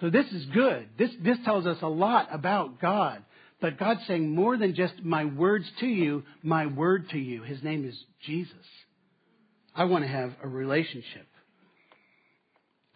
So 0.00 0.10
this 0.10 0.26
is 0.26 0.44
good. 0.46 0.88
This, 0.98 1.10
this 1.22 1.38
tells 1.44 1.66
us 1.66 1.78
a 1.82 1.88
lot 1.88 2.28
about 2.32 2.80
God. 2.80 3.24
But 3.64 3.78
God's 3.78 4.06
saying 4.06 4.28
more 4.28 4.58
than 4.58 4.74
just 4.74 4.92
my 5.02 5.24
words 5.24 5.64
to 5.80 5.86
you, 5.86 6.24
my 6.42 6.66
word 6.66 7.08
to 7.12 7.18
you. 7.18 7.42
His 7.44 7.62
name 7.62 7.88
is 7.88 7.96
Jesus. 8.26 8.52
I 9.74 9.84
want 9.84 10.04
to 10.04 10.08
have 10.08 10.34
a 10.42 10.48
relationship. 10.48 11.26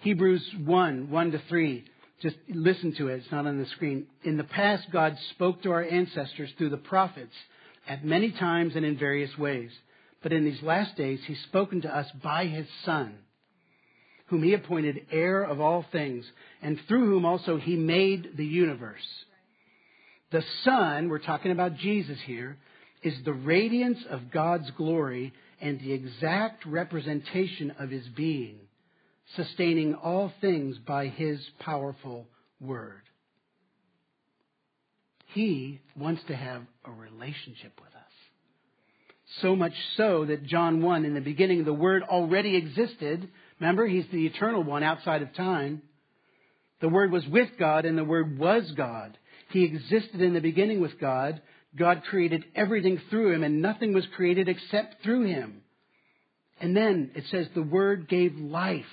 Hebrews 0.01 0.47
1, 0.67 1.11
1 1.11 1.31
to 1.31 1.41
3. 1.49 1.85
Just 2.21 2.37
listen 2.51 2.95
to 2.99 3.09
it. 3.09 3.15
It's 3.15 3.33
not 3.33 3.47
on 3.47 3.57
the 3.57 3.65
screen. 3.65 4.09
In 4.25 4.37
the 4.37 4.45
past, 4.45 4.89
God 4.93 5.17
spoke 5.31 5.63
to 5.63 5.71
our 5.71 5.83
ancestors 5.83 6.51
through 6.59 6.69
the 6.69 6.77
prophets 6.77 7.33
at 7.89 8.05
many 8.05 8.31
times 8.31 8.77
and 8.77 8.85
in 8.85 8.99
various 8.99 9.39
ways. 9.39 9.71
But 10.23 10.35
in 10.35 10.45
these 10.45 10.63
last 10.63 10.97
days, 10.97 11.21
He's 11.27 11.41
spoken 11.45 11.81
to 11.81 11.97
us 11.97 12.09
by 12.23 12.45
His 12.45 12.67
Son, 12.85 13.15
whom 14.27 14.43
He 14.43 14.53
appointed 14.53 15.07
heir 15.11 15.45
of 15.45 15.63
all 15.63 15.87
things, 15.91 16.27
and 16.61 16.79
through 16.87 17.07
whom 17.07 17.25
also 17.25 17.57
He 17.57 17.75
made 17.75 18.37
the 18.37 18.45
universe. 18.45 19.01
The 20.31 20.45
Son, 20.65 21.09
we're 21.09 21.19
talking 21.19 21.53
about 21.53 21.77
Jesus 21.77 22.19
here, 22.27 22.59
is 23.03 23.15
the 23.25 23.33
radiance 23.33 23.99
of 24.11 24.31
God's 24.31 24.71
glory 24.73 25.33
and 25.61 25.81
the 25.81 25.93
exact 25.93 26.67
representation 26.67 27.73
of 27.79 27.91
His 27.91 28.07
being 28.09 28.59
sustaining 29.37 29.95
all 29.95 30.33
things 30.41 30.79
by 30.79 31.09
his 31.09 31.41
powerful 31.61 32.27
word. 32.61 33.03
He 35.35 35.81
wants 35.97 36.23
to 36.29 36.37
have 36.37 36.63
a 36.85 36.91
relationship 36.91 37.79
with 37.81 37.95
us. 37.95 38.03
So 39.43 39.55
much 39.55 39.75
so 39.97 40.25
that 40.25 40.47
John 40.47 40.81
1, 40.81 41.05
in 41.05 41.13
the 41.13 41.21
beginning, 41.21 41.65
the 41.65 41.73
Word 41.73 42.03
already 42.03 42.57
existed. 42.57 43.29
Remember, 43.61 43.87
He's 43.87 44.07
the 44.11 44.25
eternal 44.25 44.63
one 44.63 44.83
outside 44.83 45.21
of 45.21 45.35
time. 45.35 45.83
The 46.81 46.89
Word 46.89 47.13
was 47.13 47.27
with 47.27 47.51
God, 47.59 47.85
and 47.85 47.99
the 47.99 48.05
Word 48.05 48.39
was 48.39 48.73
God. 48.75 49.19
He 49.51 49.65
existed 49.65 50.21
in 50.21 50.35
the 50.35 50.41
beginning 50.41 50.81
with 50.81 51.01
God. 51.01 51.41
God 51.77 52.03
created 52.09 52.45
everything 52.55 53.01
through 53.11 53.33
Him, 53.33 53.43
and 53.43 53.63
nothing 53.63 53.93
was 53.93 54.07
created 54.17 54.49
except 54.49 55.03
through 55.03 55.27
Him. 55.27 55.63
And 56.61 56.77
then 56.77 57.13
it 57.15 57.25
says 57.31 57.47
the 57.55 57.63
Word 57.63 58.09
gave 58.09 58.37
life 58.37 58.85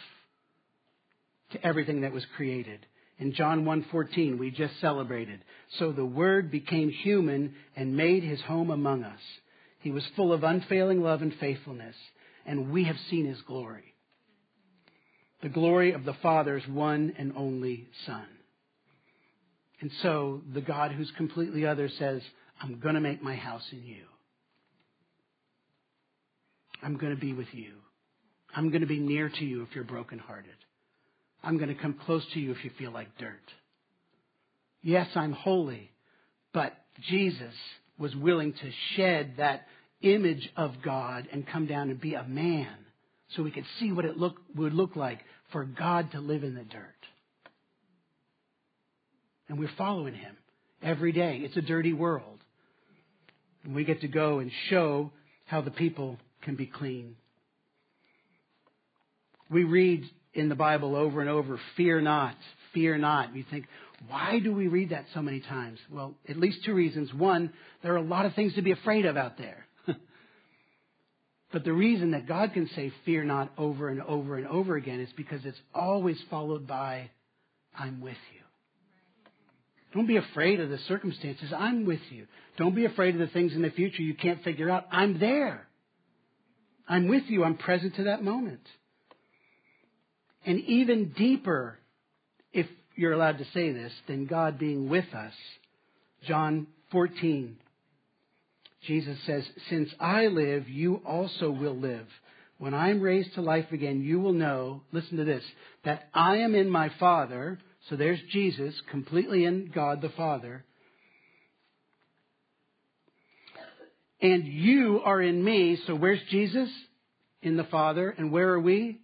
to 1.51 1.65
everything 1.65 2.01
that 2.01 2.13
was 2.13 2.25
created. 2.35 2.85
In 3.17 3.33
John 3.33 3.63
1:14 3.63 4.37
we 4.37 4.51
just 4.51 4.79
celebrated. 4.81 5.39
So 5.77 5.91
the 5.91 6.05
word 6.05 6.51
became 6.51 6.89
human 6.89 7.55
and 7.75 7.95
made 7.95 8.23
his 8.23 8.41
home 8.41 8.69
among 8.69 9.03
us. 9.03 9.21
He 9.79 9.91
was 9.91 10.05
full 10.15 10.33
of 10.33 10.43
unfailing 10.43 11.01
love 11.01 11.21
and 11.21 11.33
faithfulness, 11.35 11.95
and 12.45 12.71
we 12.71 12.85
have 12.85 12.97
seen 13.09 13.25
his 13.25 13.41
glory. 13.41 13.93
The 15.41 15.49
glory 15.49 15.93
of 15.93 16.03
the 16.03 16.13
Father's 16.15 16.67
one 16.67 17.13
and 17.17 17.33
only 17.35 17.87
Son. 18.05 18.25
And 19.81 19.91
so 20.01 20.41
the 20.53 20.61
God 20.61 20.91
who's 20.91 21.11
completely 21.17 21.65
other 21.65 21.89
says, 21.89 22.21
I'm 22.61 22.79
going 22.79 22.95
to 22.95 23.01
make 23.01 23.21
my 23.21 23.35
house 23.35 23.65
in 23.71 23.83
you. 23.83 24.03
I'm 26.81 26.97
going 26.97 27.13
to 27.13 27.19
be 27.19 27.33
with 27.33 27.53
you. 27.53 27.73
I'm 28.55 28.69
going 28.69 28.81
to 28.81 28.87
be 28.87 28.99
near 28.99 29.29
to 29.29 29.45
you 29.45 29.63
if 29.63 29.69
you're 29.75 29.83
brokenhearted. 29.83 30.51
I'm 31.43 31.57
going 31.57 31.69
to 31.69 31.81
come 31.81 31.99
close 32.05 32.25
to 32.33 32.39
you 32.39 32.51
if 32.51 32.63
you 32.63 32.71
feel 32.77 32.91
like 32.91 33.17
dirt. 33.17 33.51
Yes, 34.81 35.07
I'm 35.15 35.33
holy, 35.33 35.91
but 36.53 36.73
Jesus 37.09 37.53
was 37.97 38.15
willing 38.15 38.53
to 38.53 38.71
shed 38.95 39.33
that 39.37 39.67
image 40.01 40.49
of 40.55 40.73
God 40.83 41.27
and 41.31 41.47
come 41.47 41.65
down 41.65 41.89
and 41.89 41.99
be 41.99 42.13
a 42.13 42.23
man 42.23 42.67
so 43.29 43.43
we 43.43 43.51
could 43.51 43.65
see 43.79 43.91
what 43.91 44.05
it 44.05 44.17
look, 44.17 44.35
would 44.55 44.73
look 44.73 44.95
like 44.95 45.19
for 45.51 45.65
God 45.65 46.11
to 46.11 46.19
live 46.19 46.43
in 46.43 46.55
the 46.55 46.63
dirt. 46.63 46.94
And 49.47 49.59
we're 49.59 49.69
following 49.77 50.13
him 50.13 50.35
every 50.81 51.11
day. 51.11 51.41
It's 51.43 51.57
a 51.57 51.61
dirty 51.61 51.93
world. 51.93 52.39
And 53.63 53.75
we 53.75 53.83
get 53.83 54.01
to 54.01 54.07
go 54.07 54.39
and 54.39 54.51
show 54.69 55.11
how 55.45 55.61
the 55.61 55.71
people 55.71 56.17
can 56.43 56.55
be 56.55 56.65
clean. 56.65 57.15
We 59.49 59.63
read 59.63 60.03
in 60.33 60.49
the 60.49 60.55
Bible 60.55 60.95
over 60.95 61.21
and 61.21 61.29
over, 61.29 61.59
fear 61.77 62.01
not, 62.01 62.35
fear 62.73 62.97
not. 62.97 63.33
We 63.33 63.45
think, 63.49 63.65
why 64.07 64.39
do 64.39 64.53
we 64.53 64.67
read 64.67 64.89
that 64.89 65.05
so 65.13 65.21
many 65.21 65.39
times? 65.39 65.79
Well, 65.91 66.15
at 66.27 66.37
least 66.37 66.59
two 66.65 66.73
reasons. 66.73 67.13
One, 67.13 67.51
there 67.81 67.93
are 67.93 67.97
a 67.97 68.03
lot 68.03 68.25
of 68.25 68.33
things 68.33 68.53
to 68.55 68.61
be 68.61 68.71
afraid 68.71 69.05
of 69.05 69.17
out 69.17 69.37
there. 69.37 69.65
but 71.51 71.63
the 71.63 71.73
reason 71.73 72.11
that 72.11 72.27
God 72.27 72.53
can 72.53 72.67
say 72.75 72.91
fear 73.05 73.23
not 73.23 73.51
over 73.57 73.89
and 73.89 74.01
over 74.01 74.37
and 74.37 74.47
over 74.47 74.75
again 74.75 74.99
is 74.99 75.09
because 75.15 75.41
it's 75.45 75.59
always 75.73 76.17
followed 76.29 76.67
by, 76.67 77.09
I'm 77.77 78.01
with 78.01 78.17
you. 78.33 78.34
Don't 79.95 80.07
be 80.07 80.17
afraid 80.17 80.59
of 80.59 80.69
the 80.69 80.77
circumstances. 80.89 81.53
I'm 81.57 81.85
with 81.85 82.01
you. 82.09 82.27
Don't 82.57 82.75
be 82.75 82.83
afraid 82.83 83.15
of 83.15 83.21
the 83.21 83.33
things 83.33 83.53
in 83.53 83.61
the 83.61 83.71
future 83.71 84.01
you 84.01 84.13
can't 84.13 84.43
figure 84.43 84.69
out. 84.69 84.85
I'm 84.91 85.19
there. 85.19 85.67
I'm 86.87 87.07
with 87.07 87.23
you. 87.27 87.45
I'm 87.45 87.55
present 87.55 87.95
to 87.95 88.03
that 88.03 88.21
moment. 88.21 88.59
And 90.45 90.59
even 90.59 91.13
deeper, 91.17 91.79
if 92.51 92.67
you're 92.97 93.13
allowed 93.13 93.37
to 93.37 93.45
say 93.53 93.71
this, 93.71 93.93
than 94.07 94.25
God 94.25 94.59
being 94.59 94.89
with 94.89 95.11
us. 95.13 95.33
John 96.27 96.67
14. 96.91 97.55
Jesus 98.85 99.17
says, 99.25 99.47
Since 99.69 99.89
I 99.99 100.27
live, 100.27 100.67
you 100.67 101.01
also 101.05 101.49
will 101.49 101.75
live. 101.75 102.05
When 102.57 102.73
I'm 102.73 103.01
raised 103.01 103.33
to 103.35 103.41
life 103.41 103.71
again, 103.71 104.01
you 104.01 104.19
will 104.19 104.33
know, 104.33 104.81
listen 104.91 105.17
to 105.17 105.23
this, 105.23 105.43
that 105.85 106.09
I 106.13 106.37
am 106.37 106.53
in 106.53 106.69
my 106.69 106.91
Father. 106.99 107.59
So 107.89 107.95
there's 107.95 108.19
Jesus, 108.31 108.73
completely 108.89 109.45
in 109.45 109.71
God 109.73 110.01
the 110.01 110.09
Father. 110.09 110.65
And 114.21 114.47
you 114.47 115.01
are 115.03 115.21
in 115.21 115.43
me. 115.43 115.77
So 115.85 115.95
where's 115.95 116.21
Jesus? 116.29 116.69
In 117.41 117.57
the 117.57 117.63
Father. 117.65 118.09
And 118.09 118.31
where 118.31 118.49
are 118.49 118.59
we? 118.59 118.99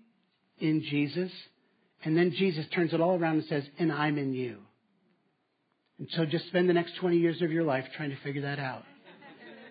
in 0.61 0.83
Jesus. 0.83 1.31
And 2.05 2.15
then 2.15 2.31
Jesus 2.37 2.65
turns 2.73 2.93
it 2.93 3.01
all 3.01 3.19
around 3.19 3.39
and 3.39 3.45
says, 3.45 3.63
and 3.77 3.91
I'm 3.91 4.17
in 4.17 4.33
you. 4.33 4.59
And 5.99 6.07
so 6.11 6.25
just 6.25 6.47
spend 6.47 6.69
the 6.69 6.73
next 6.73 6.95
20 6.99 7.17
years 7.17 7.41
of 7.41 7.51
your 7.51 7.63
life 7.63 7.85
trying 7.95 8.11
to 8.11 8.15
figure 8.23 8.43
that 8.43 8.59
out. 8.59 8.83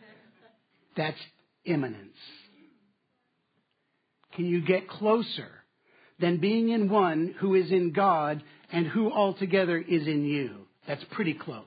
That's 0.97 1.19
immanence. 1.65 2.17
Can 4.35 4.47
you 4.47 4.61
get 4.65 4.89
closer 4.89 5.49
than 6.21 6.39
being 6.39 6.69
in 6.69 6.89
one 6.89 7.35
who 7.41 7.55
is 7.55 7.71
in 7.71 7.93
God 7.93 8.43
and 8.73 8.87
who 8.87 9.11
altogether 9.11 9.79
is 9.79 10.07
in 10.07 10.25
you? 10.25 10.67
That's 10.87 11.05
pretty 11.13 11.35
close. 11.35 11.65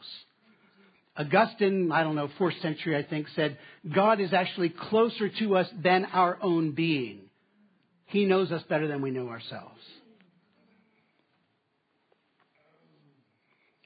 Augustine, 1.16 1.92
I 1.92 2.04
don't 2.04 2.16
know, 2.16 2.30
fourth 2.38 2.56
century, 2.62 2.98
I 2.98 3.04
think, 3.04 3.28
said, 3.36 3.58
God 3.94 4.20
is 4.20 4.34
actually 4.34 4.70
closer 4.70 5.30
to 5.30 5.58
us 5.58 5.68
than 5.84 6.06
our 6.06 6.40
own 6.42 6.72
being. 6.72 7.20
He 8.06 8.26
knows 8.26 8.52
us 8.52 8.64
better 8.64 8.88
than 8.88 9.02
we 9.02 9.12
know 9.12 9.30
ourselves. 9.30 9.80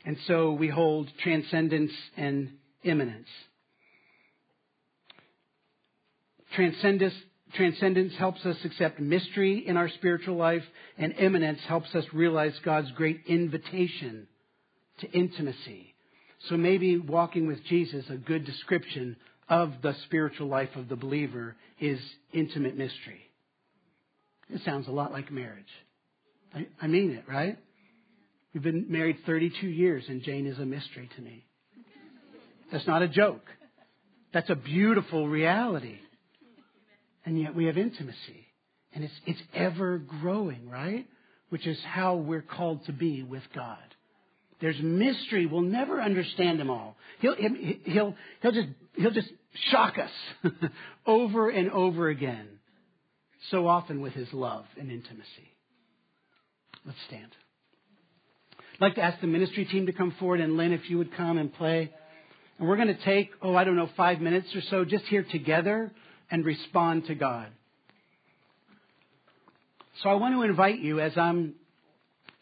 And 0.05 0.17
so 0.25 0.53
we 0.53 0.69
hold 0.69 1.09
transcendence 1.21 1.91
and 2.15 2.51
immanence. 2.81 3.27
Transcendence, 6.55 7.13
transcendence 7.53 8.13
helps 8.17 8.45
us 8.45 8.57
accept 8.63 8.99
mystery 8.99 9.63
in 9.65 9.77
our 9.77 9.89
spiritual 9.89 10.35
life, 10.35 10.63
and 10.97 11.13
immanence 11.13 11.59
helps 11.67 11.93
us 11.95 12.05
realize 12.13 12.53
God's 12.63 12.91
great 12.91 13.21
invitation 13.27 14.27
to 14.99 15.11
intimacy. 15.11 15.93
So 16.49 16.57
maybe 16.57 16.97
walking 16.97 17.47
with 17.47 17.63
Jesus, 17.65 18.05
a 18.09 18.15
good 18.15 18.45
description 18.45 19.15
of 19.49 19.73
the 19.81 19.95
spiritual 20.05 20.47
life 20.47 20.75
of 20.75 20.89
the 20.89 20.95
believer, 20.95 21.55
is 21.79 21.99
intimate 22.33 22.77
mystery. 22.77 23.21
It 24.49 24.61
sounds 24.63 24.87
a 24.87 24.91
lot 24.91 25.11
like 25.11 25.31
marriage. 25.31 25.65
I, 26.53 26.67
I 26.81 26.87
mean 26.87 27.11
it, 27.11 27.25
right? 27.27 27.57
We've 28.53 28.63
been 28.63 28.85
married 28.89 29.17
32 29.25 29.67
years, 29.67 30.05
and 30.07 30.23
Jane 30.23 30.47
is 30.47 30.57
a 30.57 30.65
mystery 30.65 31.09
to 31.15 31.21
me. 31.21 31.45
That's 32.71 32.87
not 32.87 33.01
a 33.01 33.07
joke. 33.07 33.45
That's 34.33 34.49
a 34.49 34.55
beautiful 34.55 35.27
reality. 35.27 35.97
And 37.27 37.37
yet 37.37 37.53
we 37.53 37.65
have 37.65 37.77
intimacy. 37.77 38.47
And 38.93 39.03
it's, 39.03 39.13
it's 39.25 39.41
ever 39.53 39.97
growing, 39.97 40.69
right? 40.69 41.05
Which 41.49 41.67
is 41.67 41.77
how 41.85 42.15
we're 42.15 42.41
called 42.41 42.85
to 42.85 42.93
be 42.93 43.21
with 43.21 43.43
God. 43.53 43.77
There's 44.61 44.79
mystery. 44.81 45.45
We'll 45.45 45.59
never 45.59 46.01
understand 46.01 46.57
them 46.57 46.69
all. 46.69 46.95
He'll, 47.19 47.35
he'll, 47.35 48.15
he'll, 48.41 48.51
just, 48.53 48.67
he'll 48.95 49.11
just 49.11 49.27
shock 49.71 49.95
us 49.97 50.53
over 51.05 51.49
and 51.49 51.69
over 51.69 52.07
again 52.07 52.47
so 53.51 53.67
often 53.67 53.99
with 53.99 54.13
his 54.13 54.31
love 54.31 54.63
and 54.79 54.89
intimacy. 54.89 55.51
Let's 56.85 56.97
stand. 57.07 57.31
I'd 58.75 58.81
like 58.81 58.95
to 58.95 59.01
ask 59.01 59.19
the 59.19 59.27
ministry 59.27 59.65
team 59.65 59.87
to 59.87 59.91
come 59.91 60.15
forward, 60.17 60.39
and 60.39 60.55
Lynn, 60.55 60.71
if 60.71 60.89
you 60.89 60.97
would 60.97 61.13
come 61.13 61.37
and 61.37 61.53
play. 61.53 61.91
And 62.57 62.69
we're 62.69 62.77
going 62.77 62.87
to 62.87 63.03
take, 63.03 63.31
oh, 63.41 63.53
I 63.53 63.65
don't 63.65 63.75
know, 63.75 63.89
five 63.97 64.21
minutes 64.21 64.47
or 64.55 64.61
so 64.61 64.85
just 64.85 65.03
here 65.07 65.25
together 65.29 65.91
and 66.29 66.45
respond 66.45 67.05
to 67.07 67.15
God. 67.15 67.47
So 70.03 70.09
I 70.09 70.13
want 70.13 70.35
to 70.35 70.43
invite 70.43 70.79
you 70.79 70.99
as 70.99 71.17
I'm, 71.17 71.55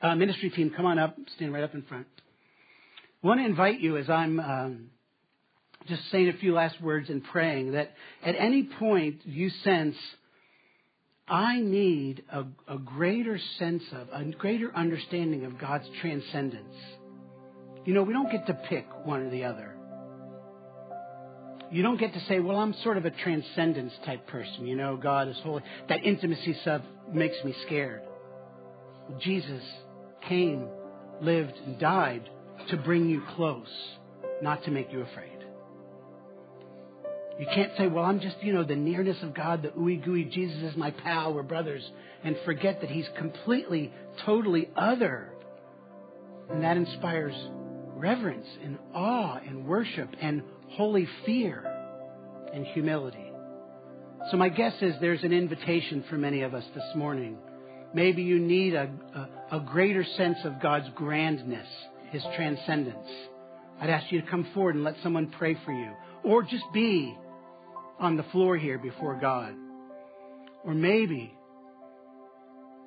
uh, 0.02 0.16
ministry 0.16 0.50
team, 0.50 0.74
come 0.76 0.86
on 0.86 1.00
up, 1.00 1.16
stand 1.36 1.54
right 1.54 1.64
up 1.64 1.74
in 1.74 1.84
front. 1.84 2.08
I 3.24 3.28
want 3.28 3.40
to 3.40 3.46
invite 3.46 3.80
you 3.80 3.98
as 3.98 4.10
I'm 4.10 4.40
um, 4.40 4.90
just 5.88 6.02
saying 6.12 6.30
a 6.30 6.34
few 6.34 6.54
last 6.54 6.82
words 6.82 7.10
and 7.10 7.24
praying 7.24 7.72
that 7.72 7.94
at 8.24 8.36
any 8.38 8.64
point 8.64 9.22
you 9.24 9.50
sense, 9.64 9.96
I 11.28 11.60
need 11.60 12.24
a, 12.32 12.46
a 12.68 12.78
greater 12.78 13.40
sense 13.58 13.84
of, 13.94 14.10
a 14.12 14.26
greater 14.32 14.76
understanding 14.76 15.46
of 15.46 15.58
God's 15.58 15.88
transcendence. 16.02 16.76
You 17.86 17.94
know, 17.94 18.04
we 18.04 18.14
don't 18.14 18.32
get 18.32 18.48
to 18.48 18.54
pick 18.54 18.86
one 19.06 19.22
or 19.22 19.30
the 19.30 19.46
other. 19.46 19.75
You 21.76 21.84
don't 21.84 22.00
get 22.00 22.14
to 22.14 22.22
say, 22.30 22.40
well, 22.40 22.56
I'm 22.56 22.74
sort 22.84 22.96
of 22.96 23.04
a 23.04 23.12
transcendence 23.12 23.92
type 24.06 24.28
person. 24.28 24.66
You 24.66 24.78
know, 24.78 24.96
God 24.96 25.28
is 25.28 25.36
holy. 25.44 25.62
That 25.90 26.06
intimacy 26.06 26.58
stuff 26.62 26.82
makes 27.12 27.36
me 27.44 27.54
scared. 27.66 28.02
Jesus 29.20 29.62
came, 30.30 30.70
lived, 31.20 31.52
and 31.66 31.78
died 31.78 32.30
to 32.70 32.78
bring 32.78 33.10
you 33.10 33.22
close, 33.36 33.68
not 34.42 34.64
to 34.64 34.72
make 34.72 34.94
you 34.94 35.02
afraid. 35.02 35.44
You 37.42 37.46
can't 37.54 37.74
say, 37.78 37.88
well, 37.88 38.06
I'm 38.06 38.22
just, 38.22 38.38
you 38.42 38.54
know, 38.54 38.64
the 38.64 38.78
nearness 38.78 39.18
of 39.22 39.34
God, 39.34 39.62
the 39.62 39.72
ooey 39.72 40.02
gooey, 40.02 40.24
Jesus 40.24 40.72
is 40.72 40.78
my 40.78 40.92
pal, 40.92 41.34
we're 41.34 41.44
brothers, 41.44 41.84
and 42.24 42.38
forget 42.46 42.80
that 42.80 42.90
He's 42.90 43.10
completely, 43.18 43.92
totally 44.26 44.70
other. 44.78 45.34
And 46.50 46.64
that 46.64 46.78
inspires 46.78 47.36
reverence 47.98 48.48
and 48.64 48.78
awe 48.94 49.40
and 49.46 49.66
worship 49.66 50.10
and 50.22 50.42
holy 50.72 51.08
fear 51.26 51.64
and 52.54 52.66
humility. 52.68 53.32
So, 54.32 54.38
my 54.38 54.50
guess 54.50 54.74
is 54.82 54.96
there's 55.00 55.24
an 55.24 55.34
invitation 55.34 56.04
for 56.10 56.18
many 56.18 56.42
of 56.42 56.54
us 56.54 56.64
this 56.74 56.96
morning. 56.96 57.38
Maybe 57.94 58.24
you 58.24 58.40
need 58.40 58.74
a, 58.74 58.90
a, 59.52 59.58
a 59.58 59.60
greater 59.60 60.04
sense 60.18 60.38
of 60.44 60.62
God's 60.62 60.88
grandness, 60.96 61.68
His 62.10 62.24
transcendence. 62.36 63.08
I'd 63.80 63.90
ask 63.90 64.12
you 64.12 64.22
to 64.22 64.28
come 64.28 64.48
forward 64.54 64.76
and 64.76 64.84
let 64.84 64.96
someone 65.04 65.34
pray 65.38 65.58
for 65.66 65.72
you. 65.72 65.92
Or 66.24 66.44
just 66.44 66.64
be 66.74 67.16
on 68.00 68.18
the 68.18 68.24
floor 68.24 68.58
here 68.58 68.78
before 68.78 69.20
God. 69.20 69.54
Or 70.64 70.74
maybe 70.74 71.34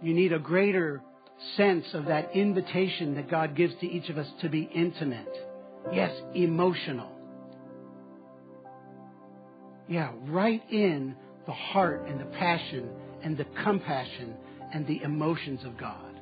you 0.03 0.15
need 0.15 0.33
a 0.33 0.39
greater 0.39 1.03
sense 1.57 1.87
of 1.95 2.07
that 2.07 2.35
invitation 2.35 3.15
that 3.15 3.31
God 3.31 3.57
gives 3.57 3.75
to 3.81 3.87
each 3.87 4.09
of 4.09 4.19
us 4.19 4.27
to 4.43 4.49
be 4.49 4.69
intimate. 4.75 5.29
Yes, 5.93 6.11
emotional. 6.35 7.18
Yeah, 9.89 10.13
right 10.27 10.63
in 10.71 11.17
the 11.47 11.53
heart 11.53 12.07
and 12.07 12.21
the 12.21 12.27
passion 12.27 12.91
and 13.23 13.39
the 13.39 13.47
compassion 13.65 14.35
and 14.73 14.87
the 14.87 15.03
emotions 15.03 15.65
of 15.65 15.79
God. 15.79 16.21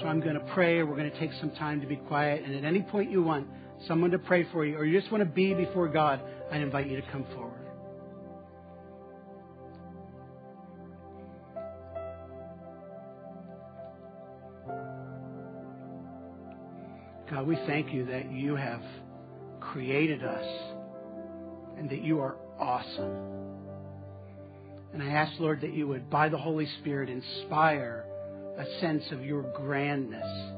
So 0.00 0.06
I'm 0.06 0.20
going 0.20 0.34
to 0.34 0.52
pray, 0.52 0.78
or 0.78 0.86
we're 0.86 0.96
going 0.96 1.10
to 1.10 1.18
take 1.20 1.30
some 1.38 1.50
time 1.52 1.80
to 1.82 1.86
be 1.86 1.96
quiet. 1.96 2.42
And 2.44 2.54
at 2.56 2.64
any 2.64 2.82
point 2.82 3.10
you 3.10 3.22
want 3.22 3.46
someone 3.86 4.10
to 4.10 4.18
pray 4.18 4.46
for 4.50 4.64
you, 4.64 4.76
or 4.76 4.84
you 4.84 4.98
just 4.98 5.12
want 5.12 5.22
to 5.22 5.30
be 5.30 5.54
before 5.54 5.86
God, 5.86 6.20
I 6.50 6.56
invite 6.56 6.88
you 6.88 7.00
to 7.00 7.06
come 7.12 7.24
forward. 7.34 7.58
God, 17.30 17.46
we 17.46 17.56
thank 17.66 17.92
you 17.94 18.04
that 18.06 18.32
you 18.32 18.56
have 18.56 18.82
created 19.60 20.24
us 20.24 20.44
and 21.82 21.90
that 21.90 22.04
you 22.04 22.20
are 22.20 22.36
awesome. 22.60 23.16
And 24.92 25.02
I 25.02 25.08
ask, 25.08 25.32
Lord, 25.40 25.62
that 25.62 25.74
you 25.74 25.88
would, 25.88 26.08
by 26.08 26.28
the 26.28 26.38
Holy 26.38 26.68
Spirit, 26.78 27.08
inspire 27.08 28.04
a 28.56 28.64
sense 28.80 29.02
of 29.10 29.24
your 29.24 29.42
grandness 29.56 30.52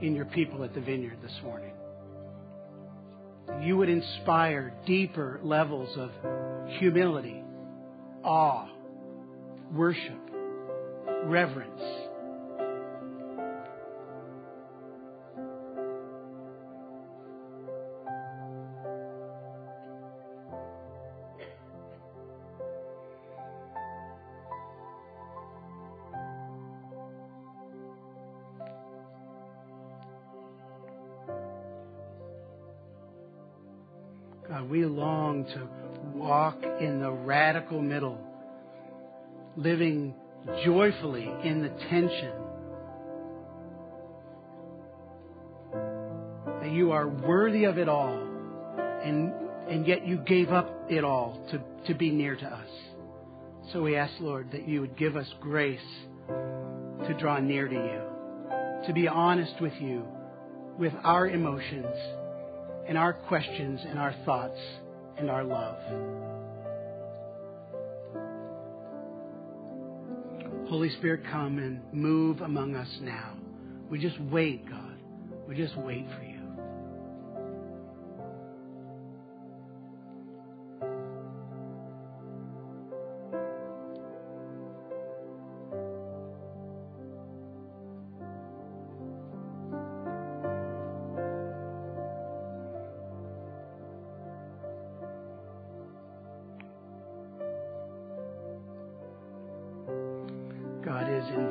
in 0.00 0.14
your 0.14 0.26
people 0.26 0.62
at 0.62 0.74
the 0.74 0.80
vineyard 0.80 1.18
this 1.20 1.36
morning. 1.42 1.72
You 3.60 3.76
would 3.76 3.88
inspire 3.88 4.72
deeper 4.86 5.40
levels 5.42 5.98
of 5.98 6.12
humility, 6.78 7.42
awe, 8.22 8.68
worship, 9.72 10.30
reverence 11.24 12.07
radical 37.28 37.82
middle, 37.82 38.18
living 39.54 40.14
joyfully 40.64 41.30
in 41.44 41.60
the 41.62 41.68
tension. 41.90 42.32
That 46.62 46.72
you 46.72 46.92
are 46.92 47.06
worthy 47.06 47.64
of 47.64 47.76
it 47.76 47.86
all, 47.86 48.18
and, 49.04 49.34
and 49.68 49.86
yet 49.86 50.06
you 50.06 50.16
gave 50.16 50.50
up 50.50 50.86
it 50.88 51.04
all 51.04 51.38
to, 51.50 51.60
to 51.86 51.94
be 51.94 52.10
near 52.10 52.34
to 52.34 52.46
us. 52.46 52.70
So 53.74 53.82
we 53.82 53.96
ask, 53.96 54.14
Lord, 54.20 54.50
that 54.52 54.66
you 54.66 54.80
would 54.80 54.96
give 54.96 55.14
us 55.14 55.26
grace 55.38 55.80
to 56.28 57.16
draw 57.20 57.40
near 57.40 57.68
to 57.68 57.74
you, 57.74 58.86
to 58.86 58.92
be 58.94 59.06
honest 59.06 59.60
with 59.60 59.74
you, 59.78 60.02
with 60.78 60.94
our 61.04 61.28
emotions 61.28 61.94
and 62.88 62.96
our 62.96 63.12
questions 63.12 63.80
and 63.86 63.98
our 63.98 64.14
thoughts 64.24 64.58
and 65.18 65.28
our 65.28 65.44
love. 65.44 66.27
Holy 70.68 70.90
Spirit, 70.90 71.22
come 71.30 71.58
and 71.58 71.80
move 71.94 72.42
among 72.42 72.76
us 72.76 72.88
now. 73.00 73.32
We 73.90 73.98
just 73.98 74.20
wait, 74.20 74.68
God. 74.68 74.98
We 75.48 75.56
just 75.56 75.74
wait 75.78 76.06
for 76.14 76.22
you. 76.22 76.27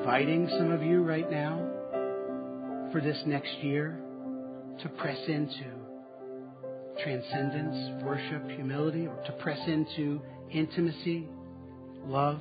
Inviting 0.07 0.47
some 0.57 0.71
of 0.71 0.81
you 0.81 1.03
right 1.03 1.29
now 1.29 1.59
for 2.91 3.01
this 3.01 3.21
next 3.25 3.53
year 3.61 3.99
to 4.81 4.89
press 4.89 5.19
into 5.27 5.65
transcendence, 7.03 8.03
worship, 8.03 8.49
humility, 8.49 9.05
or 9.05 9.15
to 9.25 9.31
press 9.33 9.59
into 9.67 10.19
intimacy, 10.51 11.27
love. 12.05 12.39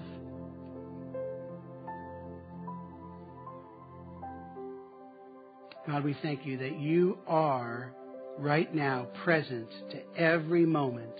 God, 5.86 6.02
we 6.02 6.16
thank 6.22 6.46
you 6.46 6.56
that 6.58 6.78
you 6.78 7.18
are 7.26 7.92
right 8.38 8.74
now 8.74 9.06
present 9.24 9.68
to 9.90 10.20
every 10.20 10.64
moment 10.64 11.12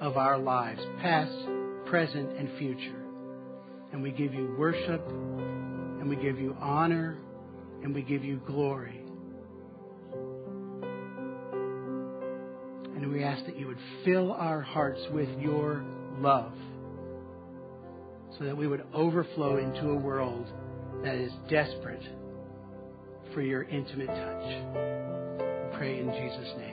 of 0.00 0.16
our 0.16 0.38
lives, 0.38 0.80
past, 1.00 1.36
present, 1.86 2.36
and 2.38 2.56
future. 2.58 3.01
And 3.92 4.02
we 4.02 4.10
give 4.10 4.34
you 4.34 4.54
worship 4.58 5.06
and 5.08 6.08
we 6.08 6.16
give 6.16 6.38
you 6.38 6.56
honor 6.60 7.18
and 7.82 7.94
we 7.94 8.02
give 8.02 8.24
you 8.24 8.40
glory. 8.46 9.00
And 12.94 13.12
we 13.12 13.22
ask 13.24 13.44
that 13.46 13.58
you 13.58 13.66
would 13.66 13.78
fill 14.04 14.32
our 14.32 14.62
hearts 14.62 15.00
with 15.12 15.28
your 15.38 15.84
love 16.18 16.52
so 18.38 18.44
that 18.44 18.56
we 18.56 18.66
would 18.66 18.84
overflow 18.94 19.58
into 19.58 19.90
a 19.90 19.96
world 19.96 20.46
that 21.04 21.16
is 21.16 21.32
desperate 21.50 22.02
for 23.34 23.42
your 23.42 23.64
intimate 23.64 24.06
touch. 24.06 24.44
We 25.72 25.76
pray 25.76 25.98
in 25.98 26.06
Jesus' 26.10 26.56
name. 26.58 26.71